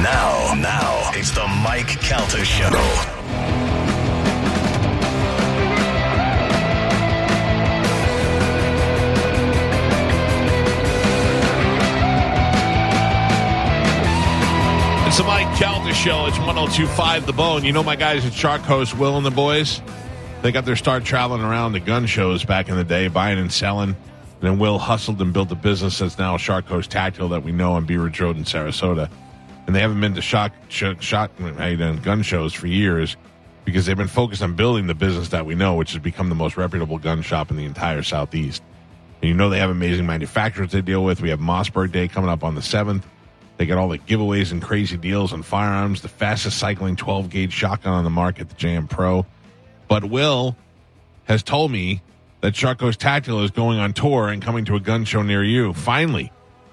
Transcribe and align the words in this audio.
Now, 0.00 0.54
now, 0.54 1.10
it's 1.12 1.32
the 1.32 1.46
Mike 1.62 2.00
Calta 2.00 2.42
Show. 2.42 2.68
It's 15.06 15.18
the 15.18 15.24
Mike 15.24 15.54
Calta 15.58 15.92
Show. 15.92 16.24
It's 16.24 16.38
1025 16.38 17.26
The 17.26 17.32
Bone. 17.34 17.62
You 17.62 17.72
know 17.72 17.82
my 17.82 17.96
guys 17.96 18.24
at 18.24 18.32
Shark 18.32 18.62
Coast, 18.62 18.96
Will 18.96 19.18
and 19.18 19.26
the 19.26 19.30
boys? 19.30 19.82
They 20.40 20.52
got 20.52 20.64
their 20.64 20.74
start 20.74 21.04
traveling 21.04 21.42
around 21.42 21.72
the 21.72 21.80
gun 21.80 22.06
shows 22.06 22.44
back 22.46 22.70
in 22.70 22.76
the 22.76 22.84
day, 22.84 23.08
buying 23.08 23.38
and 23.38 23.52
selling. 23.52 23.90
And 23.90 23.96
then 24.40 24.58
Will 24.58 24.78
hustled 24.78 25.20
and 25.20 25.34
built 25.34 25.52
a 25.52 25.54
business 25.54 25.98
that's 25.98 26.16
now 26.16 26.38
Shark 26.38 26.66
Coast 26.66 26.90
Tactical 26.90 27.28
that 27.28 27.44
we 27.44 27.52
know 27.52 27.78
Bee 27.82 27.98
Ridge 27.98 28.18
Road 28.20 28.38
in 28.38 28.44
Sarasota. 28.44 29.10
And 29.66 29.76
they 29.76 29.80
haven't 29.80 30.00
been 30.00 30.14
to 30.14 30.22
shot, 30.22 30.52
shot, 30.68 31.02
shot 31.02 31.30
gun 31.38 32.22
shows 32.22 32.52
for 32.52 32.66
years 32.66 33.16
because 33.64 33.86
they've 33.86 33.96
been 33.96 34.08
focused 34.08 34.42
on 34.42 34.54
building 34.54 34.86
the 34.86 34.94
business 34.94 35.28
that 35.28 35.46
we 35.46 35.54
know, 35.54 35.74
which 35.74 35.92
has 35.92 36.02
become 36.02 36.28
the 36.28 36.34
most 36.34 36.56
reputable 36.56 36.98
gun 36.98 37.22
shop 37.22 37.50
in 37.50 37.56
the 37.56 37.64
entire 37.64 38.02
Southeast. 38.02 38.62
And 39.20 39.28
you 39.28 39.34
know 39.34 39.50
they 39.50 39.60
have 39.60 39.70
amazing 39.70 40.06
manufacturers 40.06 40.72
they 40.72 40.82
deal 40.82 41.04
with. 41.04 41.20
We 41.20 41.30
have 41.30 41.38
Mossberg 41.38 41.92
Day 41.92 42.08
coming 42.08 42.28
up 42.28 42.42
on 42.42 42.56
the 42.56 42.60
7th. 42.60 43.04
They 43.56 43.66
got 43.66 43.78
all 43.78 43.88
the 43.88 43.98
giveaways 43.98 44.50
and 44.50 44.60
crazy 44.60 44.96
deals 44.96 45.32
on 45.32 45.42
firearms, 45.42 46.02
the 46.02 46.08
fastest 46.08 46.58
cycling 46.58 46.96
12 46.96 47.30
gauge 47.30 47.52
shotgun 47.52 47.92
on 47.92 48.02
the 48.02 48.10
market, 48.10 48.48
the 48.48 48.56
JM 48.56 48.90
Pro. 48.90 49.24
But 49.86 50.04
Will 50.04 50.56
has 51.24 51.44
told 51.44 51.70
me 51.70 52.02
that 52.40 52.56
Shark 52.56 52.78
Coast 52.78 52.98
Tactical 52.98 53.44
is 53.44 53.52
going 53.52 53.78
on 53.78 53.92
tour 53.92 54.28
and 54.28 54.42
coming 54.42 54.64
to 54.64 54.74
a 54.74 54.80
gun 54.80 55.04
show 55.04 55.22
near 55.22 55.44
you. 55.44 55.72
Finally, 55.72 56.32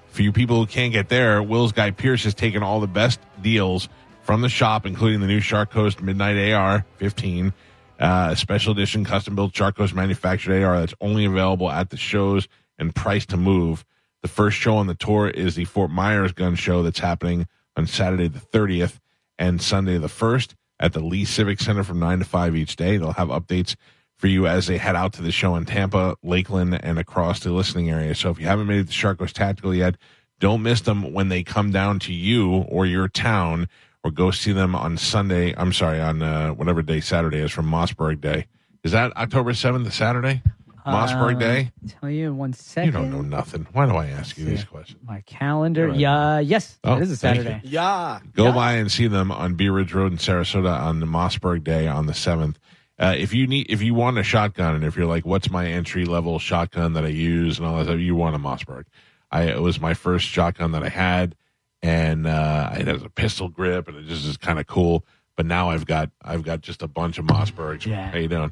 for 0.09 0.21
you 0.21 0.31
people 0.31 0.57
who 0.57 0.65
can't 0.65 0.91
get 0.91 1.09
there, 1.09 1.41
Will's 1.41 1.71
guy 1.71 1.91
Pierce 1.91 2.23
has 2.23 2.33
taken 2.33 2.63
all 2.63 2.79
the 2.79 2.87
best 2.87 3.19
deals 3.41 3.89
from 4.21 4.41
the 4.41 4.49
shop, 4.49 4.85
including 4.85 5.21
the 5.21 5.27
new 5.27 5.39
Shark 5.39 5.71
Coast 5.71 6.01
Midnight 6.01 6.51
AR 6.53 6.85
15, 6.97 7.53
uh, 7.99 8.35
special 8.35 8.71
edition 8.71 9.03
custom 9.03 9.35
built 9.35 9.55
Shark 9.55 9.75
Coast 9.75 9.93
manufactured 9.93 10.63
AR 10.63 10.79
that's 10.79 10.93
only 11.01 11.25
available 11.25 11.69
at 11.69 11.89
the 11.89 11.97
shows 11.97 12.47
and 12.77 12.93
priced 12.93 13.29
to 13.29 13.37
move. 13.37 13.85
The 14.21 14.27
first 14.27 14.57
show 14.57 14.77
on 14.77 14.87
the 14.87 14.95
tour 14.95 15.29
is 15.29 15.55
the 15.55 15.65
Fort 15.65 15.91
Myers 15.91 16.31
Gun 16.31 16.55
Show 16.55 16.83
that's 16.83 16.99
happening 16.99 17.47
on 17.75 17.87
Saturday 17.87 18.27
the 18.27 18.39
30th 18.39 18.99
and 19.37 19.61
Sunday 19.61 19.97
the 19.97 20.07
1st 20.07 20.53
at 20.79 20.93
the 20.93 20.99
Lee 20.99 21.25
Civic 21.25 21.59
Center 21.59 21.83
from 21.83 21.99
9 21.99 22.19
to 22.19 22.25
5 22.25 22.55
each 22.55 22.75
day. 22.75 22.97
They'll 22.97 23.13
have 23.13 23.29
updates 23.29 23.75
for 24.19 24.27
you 24.27 24.45
as 24.47 24.67
they 24.67 24.77
head 24.77 24.95
out 24.97 25.13
to 25.13 25.21
the 25.21 25.31
show 25.31 25.55
in 25.55 25.63
Tampa, 25.65 26.15
Lakeland, 26.21 26.77
and 26.83 26.99
across 26.99 27.39
the 27.39 27.51
listening 27.51 27.89
area. 27.89 28.13
So 28.13 28.29
if 28.29 28.37
you 28.39 28.45
haven't 28.45 28.67
made 28.67 28.81
it 28.81 28.87
to 28.87 28.93
Shark 28.93 29.17
Coast 29.19 29.35
Tactical 29.37 29.73
yet, 29.73 29.95
don't 30.41 30.61
miss 30.61 30.81
them 30.81 31.13
when 31.13 31.29
they 31.29 31.41
come 31.41 31.71
down 31.71 31.99
to 31.99 32.13
you 32.13 32.51
or 32.67 32.85
your 32.85 33.07
town 33.07 33.69
or 34.03 34.11
go 34.11 34.29
see 34.29 34.51
them 34.51 34.75
on 34.75 34.97
Sunday. 34.97 35.53
I'm 35.57 35.71
sorry, 35.71 36.01
on 36.01 36.21
uh, 36.21 36.49
whatever 36.51 36.81
day 36.81 36.99
Saturday 36.99 37.39
is 37.39 37.51
from 37.51 37.65
Mossberg 37.65 38.19
Day. 38.19 38.47
Is 38.83 38.91
that 38.91 39.15
October 39.15 39.53
7th, 39.53 39.89
Saturday? 39.93 40.41
Mossberg 40.85 41.35
Uh, 41.35 41.39
Day? 41.39 41.71
Tell 41.87 42.09
you 42.09 42.27
in 42.27 42.37
one 42.37 42.51
second. 42.53 42.87
You 42.87 42.91
don't 42.91 43.11
know 43.11 43.21
nothing. 43.21 43.67
Why 43.73 43.85
do 43.85 43.95
I 43.95 44.07
ask 44.07 44.37
you 44.37 44.43
these 44.45 44.63
questions? 44.65 44.99
My 45.05 45.21
calendar. 45.27 45.83
All 45.85 45.91
right. 45.91 45.99
Yeah. 45.99 46.39
Yes. 46.39 46.77
Oh, 46.83 46.95
it 46.97 47.03
is 47.03 47.11
a 47.11 47.17
Saturday. 47.17 47.61
Yeah. 47.63 48.19
Go 48.33 48.51
by 48.51 48.73
and 48.73 48.91
see 48.91 49.07
them 49.07 49.31
on 49.31 49.53
Bee 49.55 49.69
Ridge 49.69 49.93
Road 49.93 50.11
in 50.11 50.17
Sarasota 50.17 50.77
on 50.77 50.99
the 50.99 51.05
Mossberg 51.05 51.63
Day 51.63 51.87
on 51.87 52.05
the 52.07 52.13
seventh. 52.13 52.57
Uh, 52.99 53.15
if 53.17 53.33
you 53.33 53.47
need, 53.47 53.67
if 53.69 53.81
you 53.81 53.93
want 53.93 54.17
a 54.17 54.23
shotgun, 54.23 54.75
and 54.75 54.83
if 54.83 54.97
you're 54.97 55.05
like, 55.05 55.25
what's 55.25 55.49
my 55.49 55.67
entry 55.67 56.03
level 56.03 56.37
shotgun 56.37 56.93
that 56.93 57.05
I 57.05 57.09
use 57.09 57.57
and 57.57 57.65
all 57.65 57.77
that 57.77 57.85
stuff, 57.85 57.99
you 57.99 58.15
want 58.15 58.35
a 58.35 58.39
Mossberg. 58.39 58.83
I 59.31 59.43
it 59.43 59.61
was 59.61 59.79
my 59.79 59.93
first 59.93 60.25
shotgun 60.25 60.73
that 60.73 60.83
I 60.83 60.89
had, 60.89 61.35
and 61.81 62.27
uh, 62.27 62.71
it 62.73 62.87
has 62.87 63.03
a 63.03 63.09
pistol 63.09 63.47
grip, 63.47 63.87
and 63.87 63.97
it 63.97 64.05
just 64.07 64.25
is 64.25 64.35
kind 64.37 64.59
of 64.59 64.67
cool. 64.67 65.05
But 65.37 65.45
now 65.45 65.69
I've 65.69 65.85
got 65.85 66.09
I've 66.21 66.43
got 66.43 66.61
just 66.61 66.81
a 66.81 66.87
bunch 66.87 67.17
of 67.17 67.25
Mossbergs. 67.25 67.85
Yeah. 67.85 68.11
How 68.11 68.17
you 68.17 68.27
doing? 68.27 68.51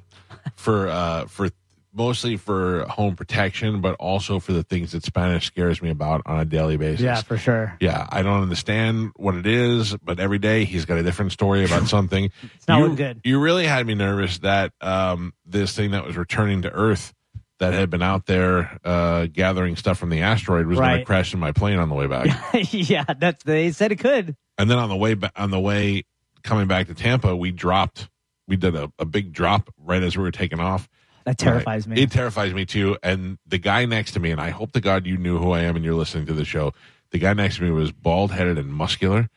for 0.55 0.87
uh, 0.87 1.25
for 1.25 1.49
mostly 1.97 2.37
for 2.37 2.85
home 2.87 3.15
protection, 3.15 3.81
but 3.81 3.95
also 3.95 4.39
for 4.39 4.53
the 4.53 4.63
things 4.63 4.91
that 4.91 5.03
Spanish 5.03 5.47
scares 5.47 5.81
me 5.81 5.89
about 5.89 6.21
on 6.25 6.39
a 6.39 6.45
daily 6.45 6.77
basis. 6.77 7.01
Yeah, 7.01 7.21
for 7.21 7.37
sure. 7.37 7.75
Yeah, 7.81 8.07
I 8.09 8.21
don't 8.21 8.41
understand 8.41 9.11
what 9.15 9.35
it 9.35 9.47
is, 9.47 9.97
but 9.97 10.19
every 10.19 10.37
day 10.37 10.63
he's 10.63 10.85
got 10.85 10.99
a 10.99 11.03
different 11.03 11.31
story 11.31 11.65
about 11.65 11.87
something. 11.87 12.31
It's 12.53 12.67
not 12.67 12.79
you, 12.79 12.95
good. 12.95 13.21
You 13.23 13.39
really 13.39 13.65
had 13.65 13.85
me 13.87 13.95
nervous 13.95 14.37
that 14.39 14.73
um, 14.79 15.33
this 15.45 15.75
thing 15.75 15.91
that 15.91 16.05
was 16.05 16.15
returning 16.15 16.61
to 16.61 16.71
Earth 16.71 17.13
that 17.59 17.73
had 17.73 17.89
been 17.89 18.03
out 18.03 18.27
there 18.27 18.79
uh, 18.83 19.25
gathering 19.25 19.75
stuff 19.75 19.97
from 19.97 20.09
the 20.09 20.21
asteroid 20.21 20.67
was 20.67 20.77
going 20.77 20.99
to 20.99 21.05
crash 21.05 21.33
in 21.33 21.39
my 21.39 21.51
plane 21.51 21.79
on 21.79 21.89
the 21.89 21.95
way 21.95 22.05
back. 22.05 22.27
yeah, 22.71 23.05
that's 23.17 23.43
they 23.43 23.71
said 23.71 23.91
it 23.91 23.99
could. 23.99 24.35
and 24.59 24.69
then 24.69 24.77
on 24.77 24.89
the 24.89 24.95
way 24.95 25.15
ba- 25.15 25.31
on 25.35 25.49
the 25.49 25.59
way 25.59 26.03
coming 26.43 26.67
back 26.67 26.87
to 26.87 26.93
Tampa, 26.93 27.35
we 27.35 27.51
dropped. 27.51 28.09
We 28.47 28.55
did 28.55 28.75
a, 28.75 28.91
a 28.97 29.05
big 29.05 29.33
drop 29.33 29.73
right 29.77 30.01
as 30.01 30.15
we 30.15 30.23
were 30.23 30.31
taking 30.31 30.59
off. 30.59 30.87
That 31.27 31.37
terrifies 31.37 31.85
Right. 31.87 31.97
me. 31.97 32.03
It 32.03 32.09
terrifies 32.11 32.53
me 32.53 32.65
too. 32.65 32.97
And 33.03 33.37
the 33.45 33.57
guy 33.57 33.85
next 33.85 34.13
to 34.13 34.19
me, 34.19 34.31
and 34.31 34.39
I 34.41 34.49
hope 34.49 34.71
to 34.71 34.79
God 34.81 35.05
you 35.05 35.17
knew 35.17 35.37
who 35.37 35.51
I 35.51 35.59
am 35.61 35.75
and 35.75 35.83
you're 35.83 35.93
listening 35.93 36.25
to 36.27 36.33
the 36.33 36.45
show. 36.45 36.73
The 37.11 37.19
guy 37.19 37.33
next 37.33 37.57
to 37.57 37.63
me 37.63 37.69
was 37.71 37.91
bald 37.91 38.31
headed 38.31 38.57
and 38.57 38.73
muscular. 38.73 39.29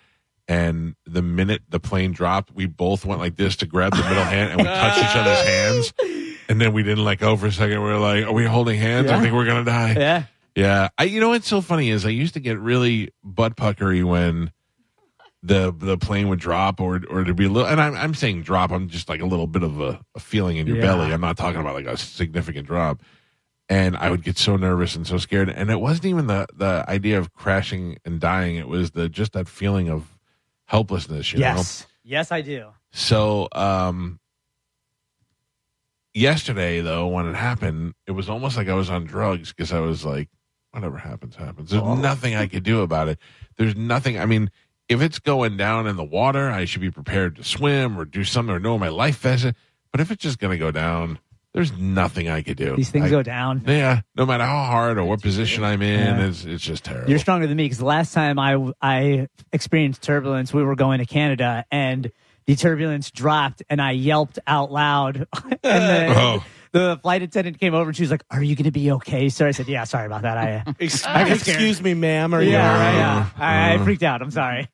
And 0.48 0.94
the 1.04 1.20
minute 1.20 1.62
the 1.68 1.80
plane 1.80 2.12
dropped, 2.12 2.52
we 2.54 2.66
both 2.66 3.04
went 3.04 3.20
like 3.20 3.34
this 3.36 3.56
to 3.56 3.66
grab 3.66 3.92
the 3.92 4.02
middle 4.02 4.22
hand 4.24 4.50
and 4.52 4.58
we 4.60 4.64
touched 4.66 4.98
each 4.98 5.16
other's 5.16 5.42
hands. 5.46 5.92
And 6.48 6.60
then 6.60 6.72
we 6.72 6.82
didn't 6.84 7.04
let 7.04 7.18
go 7.18 7.36
for 7.36 7.46
a 7.46 7.52
second. 7.52 7.82
We 7.82 7.88
were 7.90 7.98
like, 7.98 8.24
Are 8.24 8.32
we 8.32 8.46
holding 8.46 8.78
hands? 8.80 9.10
I 9.10 9.20
think 9.20 9.34
we're 9.34 9.44
going 9.44 9.64
to 9.64 9.70
die. 9.70 9.94
yeah. 9.98 10.22
Yeah. 10.56 10.88
I, 10.98 11.04
you 11.04 11.20
know 11.20 11.28
what's 11.30 11.46
so 11.48 11.60
funny 11.60 11.90
is 11.90 12.04
I 12.06 12.08
used 12.10 12.34
to 12.34 12.40
get 12.40 12.58
really 12.58 13.10
butt 13.22 13.56
puckery 13.56 14.02
when 14.04 14.50
the 15.42 15.72
the 15.76 15.96
plane 15.96 16.28
would 16.28 16.38
drop 16.40 16.80
or 16.80 17.00
or 17.08 17.24
to 17.24 17.32
be 17.34 17.46
a 17.46 17.48
little 17.48 17.66
and 17.68 17.80
I'm 17.80 17.94
I'm 17.94 18.14
saying 18.14 18.42
drop, 18.42 18.70
I'm 18.70 18.88
just 18.88 19.08
like 19.08 19.20
a 19.22 19.26
little 19.26 19.46
bit 19.46 19.62
of 19.62 19.80
a, 19.80 20.00
a 20.14 20.20
feeling 20.20 20.58
in 20.58 20.66
your 20.66 20.76
Yeah. 20.76 20.82
belly. 20.82 21.12
I'm 21.12 21.20
not 21.20 21.36
talking 21.38 21.60
about 21.60 21.74
like 21.74 21.86
a 21.86 21.96
significant 21.96 22.66
drop. 22.66 23.00
And 23.68 23.96
I 23.96 24.10
would 24.10 24.24
get 24.24 24.36
so 24.36 24.56
nervous 24.56 24.96
and 24.96 25.06
so 25.06 25.16
scared. 25.16 25.48
And 25.48 25.70
it 25.70 25.80
wasn't 25.80 26.06
even 26.06 26.26
the 26.26 26.46
the 26.54 26.84
idea 26.88 27.18
of 27.18 27.32
crashing 27.32 27.98
and 28.04 28.20
dying. 28.20 28.56
It 28.56 28.68
was 28.68 28.90
the 28.90 29.08
just 29.08 29.32
that 29.32 29.48
feeling 29.48 29.88
of 29.88 30.18
helplessness, 30.66 31.32
you 31.32 31.38
know? 31.38 31.46
Yes. 31.46 31.86
Yes, 32.02 32.32
I 32.32 32.40
do. 32.42 32.66
So 32.90 33.48
um 33.52 34.18
yesterday 36.14 36.80
though, 36.80 37.06
when 37.08 37.26
it 37.26 37.34
happened, 37.36 37.94
it 38.06 38.12
was 38.12 38.28
almost 38.28 38.56
like 38.56 38.68
I 38.68 38.74
was 38.74 38.90
on 38.90 39.04
drugs 39.04 39.50
because 39.52 39.72
I 39.72 39.80
was 39.80 40.04
like, 40.04 40.28
whatever 40.72 40.98
happens, 40.98 41.36
happens. 41.36 41.70
There's 41.70 41.82
Oh. 41.82 41.94
nothing 41.94 42.34
I 42.34 42.46
could 42.46 42.62
do 42.62 42.80
about 42.82 43.08
it. 43.08 43.18
There's 43.56 43.76
nothing 43.76 44.18
I 44.18 44.26
mean, 44.26 44.50
if 44.90 45.00
it's 45.00 45.18
going 45.18 45.56
down 45.56 45.86
in 45.86 45.96
the 45.96 46.04
water, 46.04 46.50
I 46.50 46.66
should 46.66 46.82
be 46.82 46.90
prepared 46.90 47.36
to 47.36 47.44
swim 47.44 47.98
or 47.98 48.04
do 48.04 48.24
something 48.24 48.54
or 48.54 48.58
know 48.58 48.76
my 48.78 48.88
life 48.88 49.20
vest. 49.20 49.46
But 49.92 50.00
if 50.00 50.10
it's 50.10 50.22
just 50.22 50.38
gonna 50.38 50.58
go 50.58 50.70
down, 50.70 51.18
there's 51.54 51.72
nothing 51.76 52.28
I 52.28 52.42
could 52.42 52.56
do. 52.56 52.76
These 52.76 52.90
things 52.90 53.06
I- 53.06 53.10
go 53.10 53.22
down. 53.22 53.62
Yeah, 53.66 54.02
no 54.16 54.26
matter 54.26 54.44
how 54.44 54.64
hard 54.64 54.98
or 54.98 55.04
what 55.04 55.22
position 55.22 55.64
I'm 55.64 55.80
in, 55.82 55.98
Yeah. 56.18 56.26
it's 56.26 56.44
it's 56.44 56.62
just 56.62 56.84
terrible. 56.84 57.08
You're 57.08 57.18
stronger 57.18 57.46
than 57.46 57.56
me 57.56 57.64
because 57.64 57.78
the 57.78 57.84
last 57.86 58.12
time 58.12 58.38
I 58.38 58.56
I 58.82 59.28
experienced 59.52 60.02
turbulence, 60.02 60.52
we 60.52 60.62
were 60.62 60.76
going 60.76 60.98
to 60.98 61.06
Canada 61.06 61.64
and 61.70 62.10
the 62.46 62.56
turbulence 62.56 63.10
dropped 63.10 63.62
and 63.70 63.80
I 63.80 63.92
yelped 63.92 64.38
out 64.46 64.70
loud. 64.72 65.26
and 65.44 65.58
then 65.62 66.10
Oh. 66.16 66.44
the 66.72 66.98
flight 67.02 67.22
attendant 67.22 67.58
came 67.60 67.74
over 67.74 67.90
and 67.90 67.96
she 67.96 68.02
was 68.04 68.10
like, 68.12 68.22
"Are 68.30 68.42
you 68.42 68.54
going 68.56 68.64
to 68.64 68.70
be 68.72 68.90
okay, 68.92 69.28
sir?" 69.28 69.46
I 69.48 69.50
said, 69.52 69.66
"Yeah, 69.68 69.82
sorry 69.84 70.06
about 70.06 70.22
that." 70.22 70.36
I 70.38 70.64
Ex- 70.80 71.04
I 71.06 71.28
excuse 71.32 71.80
me, 71.82 71.94
ma'am. 71.94 72.32
Are 72.34 72.42
you 72.42 72.50
yeah, 72.52 72.72
all 72.72 72.78
right? 72.78 72.94
yeah, 72.94 73.28
I, 73.36 73.72
I 73.72 73.76
Uh. 73.76 73.84
freaked 73.84 74.02
out. 74.04 74.22
I'm 74.22 74.30
sorry. 74.30 74.68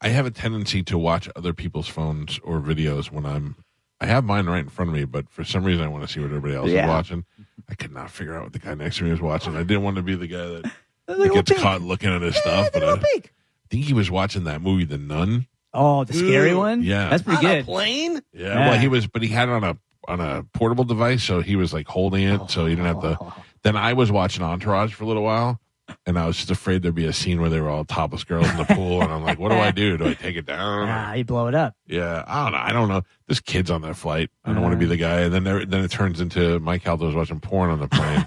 I 0.00 0.08
have 0.08 0.26
a 0.26 0.30
tendency 0.30 0.82
to 0.84 0.96
watch 0.98 1.28
other 1.36 1.52
people's 1.52 1.88
phones 1.88 2.38
or 2.42 2.60
videos 2.60 3.10
when 3.10 3.26
I'm. 3.26 3.56
I 4.00 4.06
have 4.06 4.24
mine 4.24 4.46
right 4.46 4.60
in 4.60 4.70
front 4.70 4.88
of 4.90 4.94
me, 4.94 5.04
but 5.04 5.28
for 5.28 5.44
some 5.44 5.62
reason 5.62 5.84
I 5.84 5.88
want 5.88 6.06
to 6.06 6.12
see 6.12 6.20
what 6.20 6.26
everybody 6.28 6.54
else 6.54 6.70
Yeah. 6.70 6.84
is 6.84 6.88
watching. 6.88 7.24
I 7.68 7.74
could 7.74 7.92
not 7.92 8.10
figure 8.10 8.34
out 8.34 8.44
what 8.44 8.52
the 8.54 8.58
guy 8.58 8.74
next 8.74 8.96
to 8.98 9.04
me 9.04 9.10
was 9.10 9.20
watching. 9.20 9.54
I 9.56 9.62
didn't 9.62 9.82
want 9.82 9.96
to 9.96 10.02
be 10.02 10.14
the 10.14 10.26
guy 10.26 10.38
that, 10.46 10.72
that 11.06 11.32
gets 11.34 11.50
peek. 11.52 11.60
caught 11.60 11.82
looking 11.82 12.08
at 12.10 12.22
his 12.22 12.34
stuff, 12.36 12.70
but 12.72 12.82
I, 12.82 12.86
Little 12.92 13.04
peek. 13.12 13.32
think 13.68 13.84
he 13.84 13.92
was 13.92 14.10
watching 14.10 14.44
that 14.44 14.62
movie, 14.62 14.84
The 14.84 14.96
Nun. 14.96 15.46
Oh, 15.74 16.04
the 16.04 16.14
scary 16.14 16.52
Ooh, 16.52 16.58
one. 16.58 16.82
yeah. 16.82 17.10
that's 17.10 17.22
pretty 17.22 17.46
On 17.46 17.52
a 17.52 17.56
good. 17.58 17.64
plane? 17.66 18.14
Yeah, 18.32 18.46
Yeah. 18.46 18.70
well, 18.70 18.78
he 18.78 18.88
was, 18.88 19.06
but 19.06 19.20
he 19.22 19.28
had 19.28 19.48
it 19.48 19.52
on 19.52 19.64
a 19.64 19.76
on 20.08 20.18
a 20.18 20.44
portable 20.54 20.84
device, 20.84 21.22
so 21.22 21.42
he 21.42 21.54
was 21.56 21.72
like 21.74 21.86
holding 21.86 22.24
it, 22.26 22.50
so 22.50 22.64
he 22.64 22.74
didn't 22.74 22.86
have 22.86 23.00
to. 23.02 23.18
Oh. 23.20 23.34
Then 23.62 23.76
I 23.76 23.92
was 23.92 24.10
watching 24.10 24.42
Entourage 24.42 24.94
for 24.94 25.04
a 25.04 25.06
little 25.06 25.22
while, 25.22 25.60
and 26.06 26.18
I 26.18 26.26
was 26.26 26.36
just 26.36 26.50
afraid 26.50 26.82
there'd 26.82 26.94
be 26.94 27.06
a 27.06 27.12
scene 27.12 27.40
where 27.40 27.50
they 27.50 27.60
were 27.60 27.68
all 27.68 27.84
topless 27.84 28.24
girls 28.24 28.48
in 28.50 28.56
the 28.56 28.64
pool, 28.64 29.02
and 29.02 29.12
I'm 29.12 29.22
like, 29.22 29.38
what 29.38 29.50
do 29.50 29.56
I 29.58 29.70
do? 29.70 29.96
Do 29.96 30.06
I 30.08 30.14
take 30.14 30.36
it 30.36 30.46
down? 30.46 30.88
Ah, 30.88 31.14
you 31.14 31.24
blow 31.24 31.46
it 31.48 31.54
up. 31.54 31.74
Yeah, 31.86 32.24
I 32.26 32.44
don't 32.44 32.52
know. 32.52 32.58
I 32.58 32.72
don't 32.72 32.88
know. 32.88 33.02
There's 33.26 33.40
kids 33.40 33.70
on 33.70 33.82
that 33.82 33.96
flight. 33.96 34.30
I 34.44 34.52
don't 34.52 34.62
want 34.62 34.72
to 34.72 34.78
be 34.78 34.86
the 34.86 34.96
guy. 34.96 35.20
And 35.20 35.32
then 35.34 35.44
there, 35.44 35.64
then 35.64 35.82
it 35.84 35.90
turns 35.90 36.20
into 36.20 36.58
Mike 36.60 36.82
Calta's 36.84 37.14
watching 37.14 37.40
porn 37.40 37.70
on 37.70 37.80
the 37.80 37.88
plane. 37.88 38.26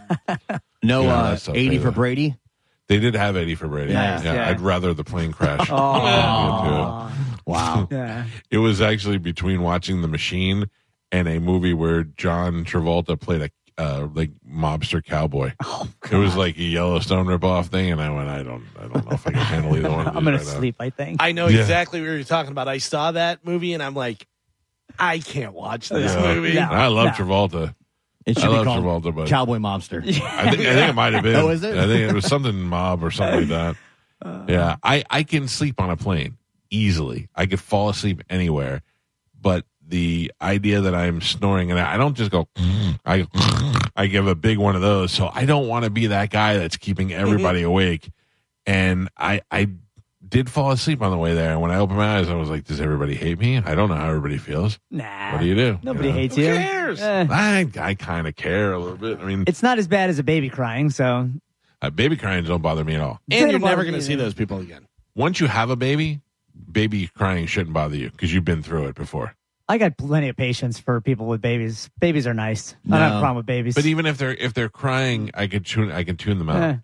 No, 0.84 1.04
Yeah, 1.04 1.14
uh, 1.16 1.30
that's 1.30 1.48
okay, 1.48 1.60
80 1.60 1.78
for. 1.80 1.92
Brady. 1.92 2.36
they 2.88 3.00
did 3.00 3.16
have 3.16 3.38
80 3.38 3.56
for 3.56 3.68
Brady. 3.70 3.94
Nice, 3.94 4.24
yeah. 4.26 4.50
I'd 4.50 4.60
rather 4.60 4.94
the 4.94 5.06
plane 5.06 5.32
crash. 5.32 5.68
Oh, 5.72 7.10
Wow. 7.46 7.88
yeah. 7.92 8.26
It 8.52 8.58
was 8.58 8.82
actually 8.82 9.18
between 9.18 9.62
watching 9.62 10.02
The 10.02 10.08
Machine 10.08 10.66
and 11.12 11.28
a 11.28 11.40
movie 11.40 11.74
where 11.74 12.04
John 12.04 12.66
Travolta 12.66 13.20
played 13.20 13.42
a 13.42 13.50
uh, 13.78 14.08
like 14.14 14.32
mobster 14.48 15.04
cowboy. 15.04 15.52
Oh, 15.66 15.88
it 16.12 16.16
was 16.18 16.36
like 16.36 16.58
a 16.58 16.62
Yellowstone 16.64 17.26
ripoff 17.26 17.68
thing, 17.68 17.92
and 17.92 18.00
I 18.02 18.10
went, 18.10 18.28
I 18.30 18.44
don't, 18.44 18.64
I 18.78 18.82
don't 18.88 19.06
know 19.06 19.12
if 19.14 19.26
I 19.26 19.32
can 19.32 19.40
handle 19.40 19.76
either 19.78 19.90
one. 19.90 20.06
Of 20.08 20.08
I'm 20.18 20.24
gonna 20.26 20.38
right 20.38 20.46
now. 20.46 20.52
sleep. 20.54 20.76
I 20.80 20.90
think. 20.90 21.22
I 21.24 21.32
know 21.32 21.48
Yeah. 21.48 21.62
exactly 21.62 22.02
what 22.02 22.08
you're 22.08 22.24
talking 22.24 22.52
about. 22.52 22.68
I 22.68 22.78
saw 22.78 23.12
that 23.14 23.44
movie 23.46 23.74
and 23.74 23.82
I'm 23.82 23.96
like, 23.96 24.28
I 25.00 25.20
can't 25.20 25.54
watch 25.54 25.90
this 25.90 26.14
Yeah. 26.14 26.36
movie. 26.36 26.52
Yeah. 26.52 26.70
I 26.70 26.88
love 26.88 27.06
No. 27.18 27.26
Travolta. 27.26 27.74
It 28.26 28.38
I 28.38 28.42
should 28.42 28.48
be 28.50 28.54
love 28.54 28.66
called 28.66 28.84
Travolta, 29.04 29.16
but 29.16 29.28
Cowboy 29.28 29.58
Mobster. 29.58 30.00
I 30.02 30.12
think, 30.12 30.24
I 30.24 30.52
think 30.76 30.90
it 30.90 30.94
might 30.96 31.14
have 31.14 31.24
been. 31.24 31.36
Oh, 31.36 31.50
is 31.50 31.64
it? 31.64 31.76
I 31.76 31.88
think 31.88 32.10
it 32.10 32.14
was 32.14 32.26
something 32.28 32.62
mob 32.62 33.04
or 33.04 33.12
something 33.12 33.50
like 33.50 33.76
that. 34.24 34.46
yeah, 34.50 34.76
I 34.84 35.04
I 35.10 35.24
can 35.24 35.48
sleep 35.48 35.82
on 35.82 35.90
a 35.90 35.98
plane 35.98 36.38
easily. 36.70 37.28
I 37.36 37.46
could 37.48 37.60
fall 37.60 37.90
asleep 37.90 38.22
anywhere, 38.30 38.82
but 39.40 39.66
the 39.94 40.32
idea 40.42 40.82
that 40.82 40.96
I'm 40.96 41.22
snoring 41.22 41.70
and 41.70 41.80
I 41.80 41.94
I 41.94 41.98
don't 41.98 42.16
just 42.18 42.32
go, 42.32 42.48
I 43.06 43.28
I 43.96 44.08
give 44.08 44.26
a 44.26 44.34
big 44.34 44.58
one 44.58 44.76
of 44.76 44.82
those. 44.82 45.12
So 45.12 45.30
I 45.32 45.46
don't 45.46 45.68
want 45.68 45.86
to 45.86 45.92
be 45.92 46.08
that 46.08 46.32
guy 46.32 46.58
that's 46.58 46.78
keeping 46.78 47.14
everybody 47.14 47.62
awake. 47.62 48.10
And 48.66 49.08
I 49.18 49.42
I 49.52 49.70
did 50.28 50.50
fall 50.50 50.72
asleep 50.72 51.04
on 51.04 51.12
the 51.12 51.18
way 51.18 51.36
there. 51.36 51.52
And 51.52 51.62
when 51.62 51.70
I 51.70 51.78
opened 51.78 52.00
my 52.00 52.18
eyes, 52.18 52.28
I 52.28 52.34
was 52.34 52.50
like, 52.50 52.64
does 52.64 52.82
everybody 52.82 53.14
hate 53.14 53.38
me? 53.38 53.58
I 53.60 53.76
don't 53.76 53.88
know 53.90 53.96
how 53.96 54.08
everybody 54.10 54.40
feels. 54.40 54.80
Nah. 54.90 55.32
What 55.34 55.42
do 55.42 55.46
you 55.46 55.54
do? 55.54 55.78
Nobody 55.84 56.08
You 56.08 56.14
know? 56.14 56.20
hates 56.20 56.36
Who 56.38 56.42
you. 56.42 56.48
cares? 56.56 57.00
Eh, 57.02 57.28
I 57.30 57.70
I 57.80 57.94
kind 57.94 58.28
of 58.28 58.36
care 58.36 58.74
a 58.74 58.80
little 58.80 58.98
bit. 58.98 59.20
I 59.20 59.26
mean, 59.26 59.44
it's 59.46 59.62
not 59.62 59.78
as 59.78 59.88
bad 59.88 60.10
as 60.10 60.18
a 60.18 60.24
baby 60.24 60.50
crying. 60.50 60.90
So 60.90 61.30
uh, 61.84 61.90
baby 61.92 62.16
crying 62.18 62.46
don't 62.46 62.62
bother 62.64 62.84
me 62.84 62.96
at 62.96 63.02
all. 63.02 63.20
And 63.30 63.52
you're 63.52 63.60
never 63.60 63.84
going 63.84 63.94
to 63.94 64.00
me 64.00 64.04
see 64.06 64.16
those 64.16 64.34
people 64.34 64.58
again. 64.60 64.88
once 65.16 65.40
you 65.40 65.46
have 65.48 65.70
a 65.70 65.76
baby, 65.76 66.22
baby 66.72 67.08
crying 67.16 67.46
shouldn't 67.46 67.74
bother 67.74 67.96
you 67.98 68.10
because 68.10 68.34
you've 68.34 68.46
been 68.46 68.64
through 68.64 68.88
it 68.88 68.96
before. 68.96 69.36
I 69.70 69.78
got 69.78 69.98
plenty 69.98 70.30
of 70.30 70.36
patience 70.36 70.80
for 70.80 71.00
people 71.02 71.26
with 71.26 71.42
babies. 71.42 71.90
Babies 72.00 72.28
are 72.28 72.34
nice. 72.34 72.76
I 72.86 72.90
don't 72.92 73.00
have 73.00 73.16
a 73.16 73.20
problem 73.20 73.38
with 73.38 73.46
babies. 73.46 73.76
But 73.76 73.86
even 73.86 74.06
if 74.06 74.18
they're 74.18 74.34
if 74.34 74.54
they're 74.54 74.70
crying, 74.70 75.32
I 75.34 75.48
could 75.48 75.66
tune 75.66 75.92
I 75.92 76.04
can 76.04 76.18
tune 76.18 76.38
them 76.38 76.50
out. 76.50 76.62
Eh, 76.64 76.76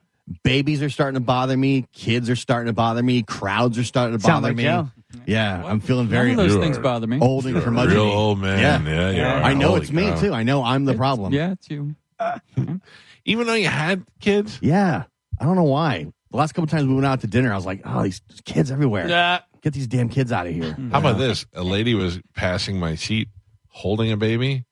Babies 0.43 0.83
are 0.83 0.89
starting 0.89 1.15
to 1.15 1.25
bother 1.25 1.57
me. 1.57 1.87
Kids 1.91 2.29
are 2.29 2.35
starting 2.35 2.67
to 2.67 2.73
bother 2.73 3.01
me. 3.01 3.23
Crowds 3.23 3.77
are 3.79 3.83
starting 3.83 4.15
to 4.17 4.23
Sound 4.23 4.43
bother 4.43 4.49
like 4.49 4.57
me. 4.57 4.63
Joe. 4.63 4.89
Yeah, 5.25 5.63
I'm 5.65 5.79
feeling 5.79 6.05
None 6.05 6.11
very 6.11 6.31
of 6.31 6.37
those 6.37 6.53
You 6.53 6.61
things 6.61 6.77
bother 6.77 7.07
me. 7.07 7.19
old 7.19 7.45
and 7.45 7.55
You're 7.55 7.63
curmudgeon. 7.63 7.95
real 7.95 8.03
old 8.03 8.39
man. 8.39 8.85
Yeah, 8.85 9.09
you 9.09 9.23
are. 9.23 9.41
I 9.43 9.53
know 9.55 9.69
Holy 9.69 9.81
it's 9.81 9.91
me 9.91 10.03
cow. 10.03 10.19
too. 10.19 10.33
I 10.33 10.43
know 10.43 10.63
I'm 10.63 10.85
the 10.85 10.93
problem. 10.93 11.33
Yeah, 11.33 11.53
it's 11.53 11.67
you. 11.69 11.95
Even 13.25 13.47
though 13.47 13.53
you 13.55 13.67
had 13.67 14.03
kids, 14.19 14.59
Yeah. 14.61 15.03
I 15.41 15.45
don't 15.45 15.55
know 15.55 15.63
why. 15.63 16.05
The 16.31 16.37
last 16.37 16.51
couple 16.53 16.67
times 16.67 16.85
we 16.85 16.93
went 16.93 17.05
out 17.07 17.21
to 17.21 17.27
dinner, 17.27 17.51
I 17.51 17.55
was 17.55 17.65
like, 17.65 17.81
oh, 17.85 18.03
these 18.03 18.21
kids 18.45 18.71
everywhere. 18.71 19.07
Yeah. 19.09 19.39
Get 19.61 19.73
these 19.73 19.87
damn 19.87 20.09
kids 20.09 20.31
out 20.31 20.47
of 20.47 20.53
here. 20.53 20.75
how 20.91 20.99
about 20.99 21.17
this? 21.17 21.45
A 21.53 21.63
lady 21.63 21.93
was 21.95 22.19
passing 22.33 22.79
my 22.79 22.95
seat, 22.95 23.27
holding 23.67 24.11
a 24.11 24.17
baby, 24.17 24.65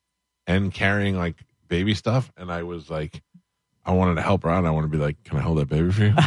and 0.46 0.72
carrying 0.72 1.16
like 1.16 1.36
baby 1.68 1.94
stuff, 1.94 2.32
and 2.36 2.50
I 2.52 2.62
was 2.62 2.90
like. 2.90 3.22
I 3.84 3.92
wanted 3.92 4.16
to 4.16 4.20
help 4.20 4.42
her 4.42 4.50
out. 4.50 4.66
I 4.66 4.70
want 4.70 4.84
to 4.84 4.90
be 4.90 5.02
like, 5.02 5.24
"Can 5.24 5.38
I 5.38 5.40
hold 5.40 5.56
that 5.56 5.68
baby 5.70 5.90
for 5.90 6.02
you?" 6.04 6.12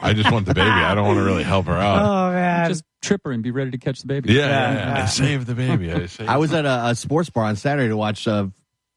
I 0.00 0.14
just 0.14 0.32
want 0.32 0.46
the 0.46 0.54
baby. 0.54 0.70
I 0.70 0.94
don't 0.94 1.06
want 1.06 1.18
to 1.18 1.22
really 1.22 1.42
help 1.42 1.66
her 1.66 1.76
out. 1.76 2.00
Oh 2.02 2.32
man. 2.32 2.66
Just 2.70 2.82
trip 3.02 3.20
her 3.26 3.30
and 3.32 3.42
be 3.42 3.50
ready 3.50 3.70
to 3.72 3.76
catch 3.76 4.00
the 4.00 4.06
baby. 4.06 4.32
yeah, 4.32 4.46
Yeah, 4.46 4.72
yeah, 4.72 4.96
yeah. 4.96 5.02
I 5.02 5.06
saved 5.06 5.46
the 5.46 5.54
baby. 5.54 5.92
I 5.92 6.06
saved. 6.06 6.30
I 6.30 6.38
was 6.38 6.54
at 6.54 6.64
a, 6.64 6.86
a 6.86 6.94
sports 6.94 7.28
bar 7.28 7.44
on 7.44 7.56
Saturday 7.56 7.88
to 7.88 7.96
watch 7.96 8.26
uh, 8.26 8.46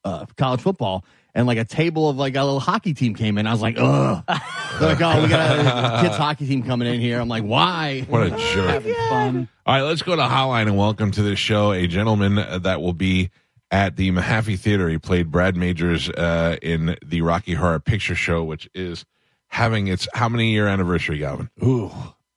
uh, 0.05 0.25
college 0.37 0.61
football, 0.61 1.03
and 1.35 1.47
like 1.47 1.57
a 1.57 1.65
table 1.65 2.09
of 2.09 2.17
like 2.17 2.35
a 2.35 2.43
little 2.43 2.59
hockey 2.59 2.93
team 2.93 3.15
came 3.15 3.37
in. 3.37 3.47
I 3.47 3.51
was 3.51 3.61
like, 3.61 3.75
ugh. 3.79 4.23
They're 4.27 4.89
like, 4.89 5.01
oh, 5.01 5.21
we 5.21 5.29
got 5.29 5.59
a 5.59 6.01
kids 6.01 6.17
hockey 6.17 6.47
team 6.47 6.63
coming 6.63 6.87
in 6.87 6.99
here. 6.99 7.19
I'm 7.19 7.27
like, 7.27 7.43
why? 7.43 8.05
what 8.07 8.27
a 8.27 8.29
jerk. 8.29 8.69
Having 8.69 8.95
fun. 9.09 9.49
All 9.65 9.75
right, 9.75 9.81
let's 9.81 10.01
go 10.01 10.15
to 10.15 10.21
Hotline 10.21 10.63
and 10.63 10.77
welcome 10.77 11.11
to 11.11 11.21
the 11.21 11.35
show 11.35 11.71
a 11.71 11.87
gentleman 11.87 12.37
uh, 12.37 12.59
that 12.59 12.81
will 12.81 12.93
be 12.93 13.29
at 13.71 13.95
the 13.95 14.11
Mahaffey 14.11 14.57
Theater. 14.57 14.89
He 14.89 14.97
played 14.97 15.31
Brad 15.31 15.55
Majors 15.55 16.09
uh, 16.09 16.57
in 16.61 16.97
the 17.03 17.21
Rocky 17.21 17.53
Horror 17.53 17.79
Picture 17.79 18.15
Show, 18.15 18.43
which 18.43 18.69
is 18.73 19.05
having 19.47 19.87
its 19.87 20.07
how 20.13 20.29
many 20.29 20.51
year 20.51 20.67
anniversary, 20.67 21.19
Galvin? 21.19 21.49
Ooh. 21.63 21.91